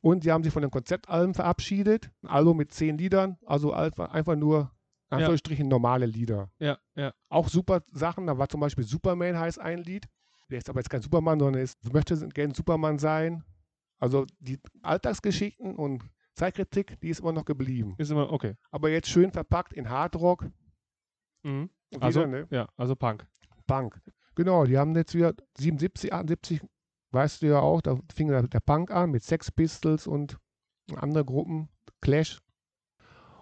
und 0.00 0.22
sie 0.22 0.30
haben 0.30 0.44
sich 0.44 0.52
von 0.52 0.62
den 0.62 0.70
Konzeptalben 0.70 1.34
verabschiedet. 1.34 2.10
Ein 2.22 2.28
Album 2.28 2.58
mit 2.58 2.72
zehn 2.72 2.98
Liedern, 2.98 3.38
also 3.46 3.72
einfach, 3.72 4.36
nur 4.36 4.60
in 4.60 4.64
Ja. 4.64 5.16
Anführungsstrichen 5.16 5.66
normale 5.66 6.06
Lieder. 6.06 6.50
Ja, 6.58 6.78
ja. 6.94 7.12
Auch 7.30 7.48
super 7.48 7.82
Sachen, 7.92 8.26
da 8.26 8.36
war 8.38 8.48
zum 8.48 8.60
Beispiel 8.60 8.84
Superman 8.84 9.38
heißt 9.38 9.58
ein 9.58 9.82
Lied. 9.82 10.06
Der 10.50 10.58
ist 10.58 10.68
aber 10.68 10.80
jetzt 10.80 10.90
kein 10.90 11.02
Superman, 11.02 11.38
sondern 11.40 11.62
ist, 11.62 11.92
möchte 11.92 12.16
gerne 12.28 12.54
Superman 12.54 12.98
sein. 12.98 13.44
Also 13.98 14.26
die 14.38 14.58
Alltagsgeschichten 14.82 15.74
und 15.74 16.04
Zeitkritik, 16.34 17.00
die 17.00 17.08
ist 17.08 17.20
immer 17.20 17.32
noch 17.32 17.44
geblieben. 17.44 17.94
Ist 17.98 18.10
immer, 18.10 18.30
okay. 18.32 18.54
Aber 18.70 18.90
jetzt 18.90 19.08
schön 19.08 19.30
verpackt 19.32 19.72
in 19.72 19.88
Hardrock. 19.90 20.46
Mhm. 21.42 21.70
Wieder, 21.90 22.02
Also, 22.02 22.26
ne? 22.26 22.46
ja, 22.50 22.68
also 22.76 22.94
Punk. 22.94 23.26
Punk. 23.68 24.00
Genau, 24.34 24.64
die 24.64 24.76
haben 24.76 24.96
jetzt 24.96 25.14
wieder 25.14 25.34
77, 25.58 26.12
78, 26.12 26.60
weißt 27.12 27.42
du 27.42 27.46
ja 27.46 27.60
auch, 27.60 27.80
da 27.80 27.98
fing 28.12 28.28
der, 28.28 28.60
Punk 28.60 28.90
an 28.90 29.10
mit 29.12 29.22
Sex 29.22 29.52
Pistols 29.52 30.08
und 30.08 30.38
andere 30.96 31.24
Gruppen, 31.24 31.68
Clash. 32.00 32.40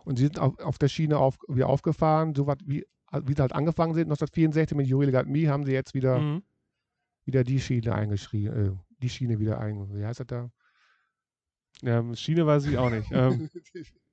Und 0.04 0.16
sie 0.18 0.24
sind 0.24 0.38
auf, 0.38 0.58
auf 0.58 0.78
der 0.78 0.88
Schiene 0.88 1.18
auf, 1.18 1.38
wieder 1.48 1.68
aufgefahren, 1.68 2.34
so 2.34 2.46
was 2.46 2.58
wie, 2.64 2.84
wie 3.24 3.34
sie 3.34 3.40
halt 3.40 3.52
angefangen 3.52 3.94
sind, 3.94 4.04
1964 4.04 4.76
mit 4.76 4.90
Really 4.92 5.12
Got 5.12 5.26
Me, 5.26 5.48
haben 5.48 5.64
sie 5.64 5.72
jetzt 5.72 5.94
wieder, 5.94 6.18
Mhm. 6.18 6.42
wieder 7.24 7.44
die 7.44 7.60
Schiene 7.60 7.94
eingeschrieben, 7.94 8.66
äh, 8.66 8.72
die 9.02 9.08
Schiene 9.08 9.38
wieder 9.38 9.58
ein, 9.58 9.92
wie 9.94 10.04
heißt 10.04 10.20
das 10.20 10.26
da? 10.26 10.50
Ja, 11.82 12.14
Schiene 12.14 12.46
weiß 12.46 12.66
ich 12.66 12.78
auch 12.78 12.90
nicht. 12.90 13.08
ähm, 13.12 13.50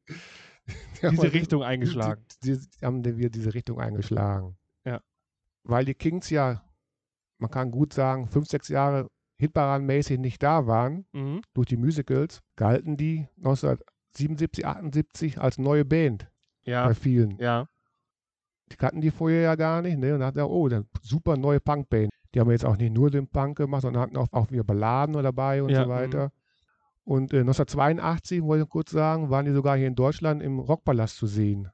diese 1.11 1.31
Richtung 1.33 1.63
eingeschlagen. 1.63 2.25
Die, 2.43 2.57
die, 2.57 2.85
haben 2.85 3.03
wir 3.05 3.29
diese 3.29 3.53
Richtung 3.53 3.79
eingeschlagen. 3.79 4.57
Weil 5.63 5.85
die 5.85 5.93
Kings 5.95 6.29
ja, 6.29 6.61
man 7.37 7.49
kann 7.51 7.71
gut 7.71 7.93
sagen, 7.93 8.27
fünf, 8.27 8.47
sechs 8.47 8.67
Jahre 8.69 9.07
hitparadenmäßig 9.37 10.19
nicht 10.19 10.41
da 10.43 10.67
waren, 10.67 11.05
Mhm. 11.13 11.41
durch 11.53 11.67
die 11.67 11.77
Musicals, 11.77 12.41
galten 12.55 12.97
die 12.97 13.27
1977, 13.37 14.65
78 14.65 15.39
als 15.41 15.57
neue 15.57 15.85
Band 15.85 16.29
Ja, 16.63 16.87
bei 16.87 16.93
vielen. 16.93 17.37
ja. 17.39 17.67
Die 18.71 18.77
kannten 18.77 19.01
die 19.01 19.11
vorher 19.11 19.41
ja 19.41 19.55
gar 19.55 19.81
nicht. 19.81 19.97
Ne? 19.99 20.13
Und 20.13 20.21
dann 20.21 20.27
hat 20.27 20.37
er, 20.37 20.49
oh, 20.49 20.65
eine 20.67 20.85
super 21.01 21.37
neue 21.37 21.59
Punkband. 21.59 22.09
Die 22.33 22.39
haben 22.39 22.49
jetzt 22.49 22.65
auch 22.65 22.77
nicht 22.77 22.93
nur 22.93 23.11
den 23.11 23.27
Punk 23.27 23.57
gemacht, 23.57 23.81
sondern 23.83 24.01
hatten 24.01 24.17
auch, 24.17 24.27
auch 24.31 24.49
wieder 24.49 24.63
Balladen 24.63 25.13
dabei 25.21 25.61
und 25.61 25.69
Ja, 25.69 25.81
mhm. 25.81 25.83
so 25.83 25.89
weiter. 25.89 26.31
Und 27.03 27.33
äh, 27.33 27.41
1982, 27.41 28.41
wollte 28.41 28.63
ich 28.63 28.69
kurz 28.69 28.89
sagen, 28.91 29.29
waren 29.29 29.45
die 29.45 29.51
sogar 29.51 29.77
hier 29.77 29.87
in 29.87 29.95
Deutschland 29.95 30.41
im 30.41 30.59
Rockpalast 30.59 31.17
zu 31.17 31.27
sehen, 31.27 31.69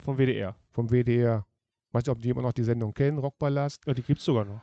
Vom 0.00 0.16
WDR. 0.18 0.54
vom 0.70 0.90
WDR. 0.90 1.46
Weiß 1.94 2.02
nicht, 2.02 2.08
ob 2.10 2.20
die 2.20 2.30
immer 2.30 2.42
noch 2.42 2.52
die 2.52 2.64
Sendung 2.64 2.92
kennen, 2.92 3.18
Rockpalast. 3.18 3.86
Ja, 3.86 3.94
die 3.94 4.02
gibt's 4.02 4.24
sogar 4.24 4.44
noch. 4.44 4.62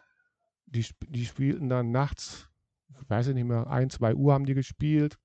Die, 0.66 0.86
die 1.08 1.26
spielten 1.26 1.70
dann 1.70 1.92
nachts, 1.92 2.50
ich 3.02 3.10
weiß 3.10 3.28
nicht 3.30 3.46
mehr, 3.46 3.68
1, 3.68 3.94
2 3.96 4.16
Uhr 4.16 4.34
haben 4.34 4.46
die 4.46 4.54
gespielt. 4.54 5.18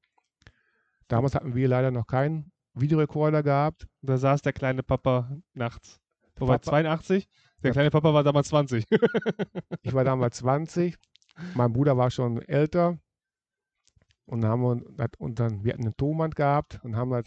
Damals 1.08 1.34
hatten 1.34 1.54
wir 1.56 1.66
leider 1.68 1.90
noch 1.90 2.06
keinen 2.06 2.52
Videorekorder 2.74 3.42
gehabt. 3.42 3.88
Da 4.02 4.18
saß 4.18 4.42
der 4.42 4.52
kleine 4.52 4.84
Papa 4.84 5.36
nachts. 5.52 6.00
Wobei 6.36 6.58
Papa- 6.58 6.70
82? 6.70 7.28
Der 7.64 7.72
kleine 7.72 7.90
Papa 7.90 8.14
war 8.14 8.22
damals 8.22 8.48
20. 8.48 8.86
Ich 9.82 9.92
war 9.92 10.04
damals 10.04 10.36
20, 10.38 10.96
mein 11.54 11.72
Bruder 11.72 11.96
war 11.96 12.10
schon 12.10 12.40
älter. 12.42 12.98
Und 14.26 14.42
dann 14.42 14.50
haben 14.50 14.62
wir 14.62 15.08
und 15.18 15.38
dann, 15.40 15.64
wir 15.64 15.72
hatten 15.72 15.84
einen 15.84 15.96
Tonband 15.96 16.36
gehabt 16.36 16.80
und 16.84 16.94
haben 16.96 17.10
das 17.10 17.26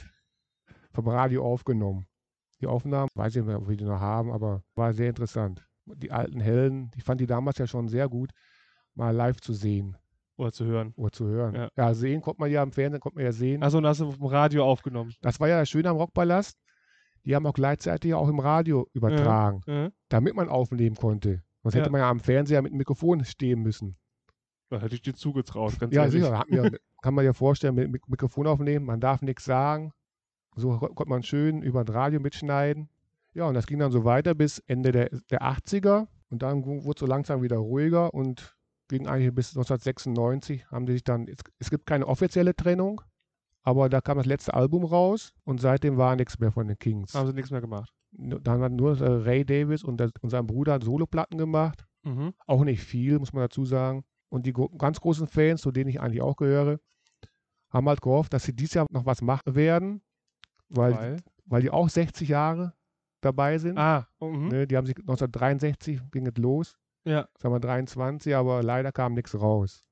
vom 0.93 1.07
Radio 1.07 1.45
aufgenommen. 1.45 2.05
Die 2.61 2.67
Aufnahmen, 2.67 3.09
weiß 3.15 3.35
ich 3.35 3.41
nicht 3.41 3.47
mehr, 3.47 3.57
ob 3.57 3.69
wir 3.69 3.77
die 3.77 3.85
noch 3.85 3.99
haben, 3.99 4.31
aber 4.31 4.63
war 4.75 4.93
sehr 4.93 5.09
interessant. 5.09 5.65
Die 5.85 6.11
alten 6.11 6.39
Helden, 6.39 6.91
ich 6.95 7.03
fand 7.03 7.21
die 7.21 7.25
damals 7.27 7.57
ja 7.57 7.67
schon 7.67 7.87
sehr 7.87 8.07
gut, 8.09 8.31
mal 8.95 9.15
live 9.15 9.39
zu 9.41 9.53
sehen 9.53 9.97
Oder 10.37 10.51
zu 10.51 10.65
hören. 10.65 10.93
oder 10.97 11.11
zu 11.11 11.25
hören. 11.27 11.55
Ja. 11.55 11.69
Ja, 11.77 11.93
sehen 11.93 12.21
konnte 12.21 12.41
man 12.41 12.51
ja 12.51 12.61
im 12.61 12.71
Fernsehen, 12.71 12.99
konnte 12.99 13.15
man 13.17 13.25
ja 13.25 13.31
sehen. 13.31 13.63
Achso, 13.63 13.77
und 13.77 13.85
hast 13.87 14.01
du 14.01 14.11
vom 14.11 14.27
Radio 14.27 14.65
aufgenommen. 14.65 15.13
Das 15.21 15.39
war 15.39 15.47
ja 15.47 15.59
das 15.59 15.69
Schöne 15.69 15.89
am 15.89 15.97
Rockpalast. 15.97 16.57
Die 17.25 17.35
haben 17.35 17.45
auch 17.45 17.53
gleichzeitig 17.53 18.13
auch 18.13 18.27
im 18.29 18.39
Radio 18.39 18.87
übertragen, 18.93 19.61
Mhm. 19.67 19.91
damit 20.09 20.35
man 20.35 20.47
aufnehmen 20.49 20.95
konnte. 20.95 21.41
Sonst 21.63 21.75
Ja. 21.75 21.81
hätte 21.81 21.91
man 21.91 21.99
ja 22.01 22.09
am 22.09 22.19
Fernseher 22.19 22.61
mit 22.61 22.71
dem 22.71 22.77
Mikrofon 22.77 23.23
stehen 23.25 23.61
müssen. 23.61 23.97
Da 24.69 24.79
hätte 24.79 24.95
ich 24.95 25.01
dir 25.01 25.13
zugetraut, 25.15 25.79
ganz 25.79 25.93
Ja, 25.93 26.03
ehrlich. 26.05 26.21
sicher. 26.21 26.37
Hat 26.37 26.49
mir, 26.49 26.71
kann 27.01 27.13
man 27.13 27.25
ja 27.25 27.33
vorstellen, 27.33 27.75
mit 27.75 27.89
Mik- 27.91 28.07
Mikrofon 28.07 28.47
aufnehmen, 28.47 28.85
man 28.85 28.99
darf 28.99 29.21
nichts 29.21 29.43
sagen. 29.45 29.91
So 30.59 30.77
ko- 30.77 30.93
konnte 30.93 31.09
man 31.09 31.23
schön 31.23 31.61
über 31.61 31.83
das 31.83 31.95
Radio 31.95 32.19
mitschneiden. 32.19 32.89
Ja, 33.33 33.45
und 33.45 33.53
das 33.53 33.67
ging 33.67 33.79
dann 33.79 33.91
so 33.91 34.03
weiter 34.05 34.33
bis 34.35 34.59
Ende 34.67 34.91
der, 34.91 35.09
der 35.29 35.41
80er. 35.41 36.07
Und 36.29 36.41
dann 36.43 36.63
wurde 36.65 36.89
es 36.95 36.99
so 36.99 37.05
langsam 37.05 37.41
wieder 37.41 37.57
ruhiger 37.57 38.13
und 38.13 38.55
ging 38.87 39.07
eigentlich 39.07 39.33
bis 39.33 39.49
1996 39.55 40.65
haben 40.71 40.85
die 40.85 40.93
sich 40.93 41.03
dann, 41.03 41.27
es, 41.27 41.37
es 41.59 41.69
gibt 41.69 41.85
keine 41.85 42.07
offizielle 42.07 42.55
Trennung, 42.55 43.01
aber 43.63 43.87
da 43.89 44.01
kam 44.01 44.17
das 44.17 44.25
letzte 44.25 44.53
Album 44.53 44.83
raus 44.83 45.31
und 45.43 45.59
seitdem 45.61 45.97
war 45.97 46.15
nichts 46.15 46.39
mehr 46.39 46.51
von 46.51 46.67
den 46.67 46.77
Kings. 46.77 47.13
Haben 47.13 47.27
sie 47.27 47.33
nichts 47.33 47.51
mehr 47.51 47.61
gemacht. 47.61 47.91
Dann 48.11 48.61
hat 48.61 48.71
nur 48.71 48.99
äh, 48.99 49.05
Ray 49.05 49.45
Davis 49.45 49.83
und, 49.83 49.99
der, 49.99 50.09
und 50.21 50.29
sein 50.31 50.47
Bruder 50.47 50.79
Soloplatten 50.81 51.37
gemacht. 51.37 51.85
Mhm. 52.03 52.33
Auch 52.47 52.63
nicht 52.63 52.81
viel, 52.83 53.19
muss 53.19 53.33
man 53.33 53.43
dazu 53.43 53.65
sagen. 53.65 54.03
Und 54.29 54.45
die 54.47 54.53
ganz 54.77 54.99
großen 54.99 55.27
Fans, 55.27 55.61
zu 55.61 55.71
denen 55.71 55.89
ich 55.89 55.99
eigentlich 56.01 56.21
auch 56.21 56.35
gehöre, 56.35 56.79
haben 57.71 57.87
halt 57.87 58.01
gehofft, 58.01 58.33
dass 58.33 58.43
sie 58.43 58.55
dieses 58.55 58.73
Jahr 58.73 58.87
noch 58.89 59.05
was 59.05 59.21
machen 59.21 59.53
werden, 59.55 60.01
weil, 60.69 60.93
Weil? 60.93 61.17
weil 61.45 61.61
die 61.61 61.71
auch 61.71 61.89
60 61.89 62.29
Jahre 62.29 62.73
dabei 63.21 63.57
sind. 63.57 63.77
Ah, 63.77 64.07
mhm. 64.19 64.49
Ne, 64.49 64.67
die 64.67 64.77
haben 64.77 64.85
sich 64.85 64.97
1963 64.97 65.99
ging 66.11 66.27
es 66.27 66.37
los, 66.37 66.77
ja. 67.05 67.27
sagen 67.37 67.53
wir 67.53 67.59
23, 67.59 68.35
aber 68.35 68.63
leider 68.63 68.91
kam 68.91 69.13
nichts 69.13 69.39
raus. 69.39 69.83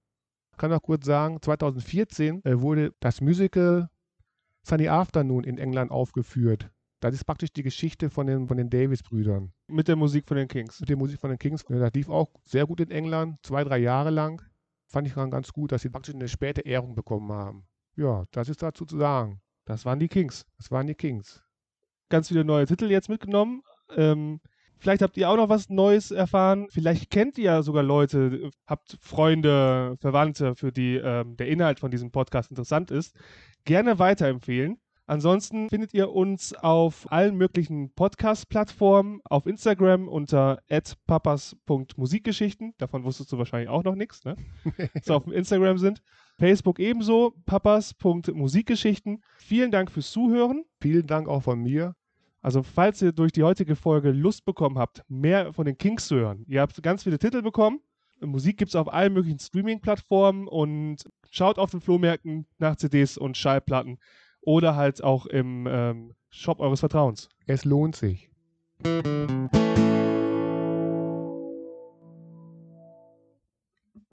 Ich 0.52 0.58
kann 0.58 0.72
noch 0.72 0.82
kurz 0.82 1.06
sagen, 1.06 1.42
2014 1.42 2.44
äh, 2.44 2.62
wurde 2.62 2.94
das 3.00 3.22
Musical 3.22 3.90
Sunny 4.63 4.88
Afternoon 4.88 5.44
in 5.44 5.58
England 5.58 5.92
aufgeführt. 5.92 6.72
Das 7.00 7.13
ist 7.13 7.26
praktisch 7.26 7.54
die 7.54 7.62
Geschichte 7.62 8.10
von 8.10 8.26
den, 8.26 8.48
von 8.48 8.58
den 8.58 8.70
Davis-Brüdern. 8.70 9.54
Mit 9.68 9.88
der 9.88 9.96
Musik 9.96 10.28
von 10.28 10.36
den 10.36 10.48
Kings. 10.48 10.80
mit 10.80 10.90
der 10.90 10.98
Musik 10.98 11.20
von 11.20 11.30
den 11.30 11.38
Kings. 11.38 11.63
Ja, 11.70 11.78
Das 11.78 11.94
lief 11.94 12.10
auch 12.10 12.32
sehr 12.44 12.66
gut 12.66 12.80
in 12.80 12.90
England, 12.90 13.38
zwei, 13.44 13.63
drei 13.63 13.78
Jahre 13.78 14.10
lang. 14.10 14.42
Fand 14.88 15.08
ich 15.08 15.13
ganz 15.13 15.54
gut, 15.54 15.72
dass 15.72 15.84
sie 15.84 15.90
praktisch 15.90 16.16
eine 16.16 16.28
späte 16.28 16.62
Ehrung 16.62 16.96
bekommen 16.96 17.32
haben. 17.32 17.68
Ja, 17.96 18.24
das 18.32 18.50
ist 18.50 18.63
dazu 18.63 18.86
zu 18.86 18.98
sagen. 18.98 19.42
Das 19.68 19.86
waren 19.86 20.00
die 20.00 20.08
Kings. 20.08 20.46
Das 20.58 20.72
waren 20.72 20.88
die 20.88 20.96
Kings. 20.96 21.44
Ganz 22.10 22.30
viele 22.30 22.46
neue 22.46 22.66
Titel 22.66 22.90
jetzt 22.90 23.10
mitgenommen. 23.10 23.64
Ähm, 23.98 24.40
vielleicht 24.80 25.02
habt 25.02 25.18
ihr 25.18 25.30
auch 25.30 25.36
noch 25.36 25.50
was 25.50 25.70
Neues 25.70 26.12
erfahren. 26.12 26.68
Vielleicht 26.70 27.10
kennt 27.10 27.38
ihr 27.38 27.44
ja 27.44 27.62
sogar 27.62 27.84
Leute, 27.84 28.50
habt 28.66 28.98
Freunde, 29.02 29.98
Verwandte, 30.00 30.56
für 30.56 30.72
die 30.72 30.96
ähm, 30.96 31.36
der 31.36 31.50
Inhalt 31.50 31.82
von 31.82 31.92
diesem 31.92 32.12
Podcast 32.12 32.50
interessant 32.50 32.92
ist. 32.92 33.14
Gerne 33.66 34.00
weiterempfehlen. 34.00 34.80
Ansonsten 35.06 35.70
findet 35.70 35.94
ihr 35.94 36.12
uns 36.12 36.54
auf 36.54 37.12
allen 37.12 37.36
möglichen 37.36 37.94
Podcast-Plattformen, 37.94 39.20
auf 39.26 39.46
Instagram 39.48 40.08
unter 40.08 40.62
papas.musikgeschichten. 41.08 42.74
Davon 42.78 43.04
wusstest 43.04 43.34
du 43.34 43.38
wahrscheinlich 43.38 43.70
auch 43.70 43.84
noch 43.84 43.96
nichts, 43.96 44.24
ne? 44.24 44.38
Dass 44.94 45.08
wir 45.08 45.16
auf 45.16 45.24
dem 45.26 45.34
Instagram 45.34 45.78
sind. 45.78 46.02
Facebook 46.38 46.80
ebenso, 46.80 47.34
papas.musikgeschichten. 47.45 49.23
Vielen 49.38 49.71
Dank 49.71 49.91
fürs 49.91 50.12
Zuhören. 50.12 50.65
Vielen 50.80 51.08
Dank 51.08 51.28
auch 51.28 51.43
von 51.43 51.62
mir. 51.62 51.95
Also, 52.41 52.63
falls 52.63 53.02
ihr 53.02 53.12
durch 53.12 53.32
die 53.32 53.43
heutige 53.43 53.76
Folge 53.76 54.12
Lust 54.12 54.45
bekommen 54.45 54.78
habt, 54.78 55.04
mehr 55.08 55.54
von 55.54 55.65
den 55.65 55.78
Kings 55.78 56.08
zu 56.08 56.15
hören, 56.15 56.45
ihr 56.47 56.62
habt 56.62 56.82
ganz 56.84 57.04
viele 57.04 57.17
Titel 57.17 57.41
bekommen. 57.41 57.80
Musik 58.21 58.58
gibt 58.58 58.69
es 58.69 58.76
auf 58.76 58.91
allen 58.91 59.13
möglichen 59.13 59.39
Streaming-Plattformen 59.39 60.47
und 60.47 61.04
schaut 61.30 61.60
auf 61.60 61.71
den 61.71 61.82
Flohmärkten 61.82 62.47
nach 62.58 62.76
CDs 62.76 63.17
und 63.17 63.38
Schallplatten 63.38 64.00
oder 64.41 64.76
halt 64.76 65.04
auch 65.04 65.26
im 65.26 65.67
ähm, 65.69 66.13
Shop 66.30 66.60
eures 66.60 66.80
Vertrauens. 66.80 67.30
Es 67.45 67.65
lohnt 67.65 67.95
sich. 67.95 68.30
Musik 68.84 70.07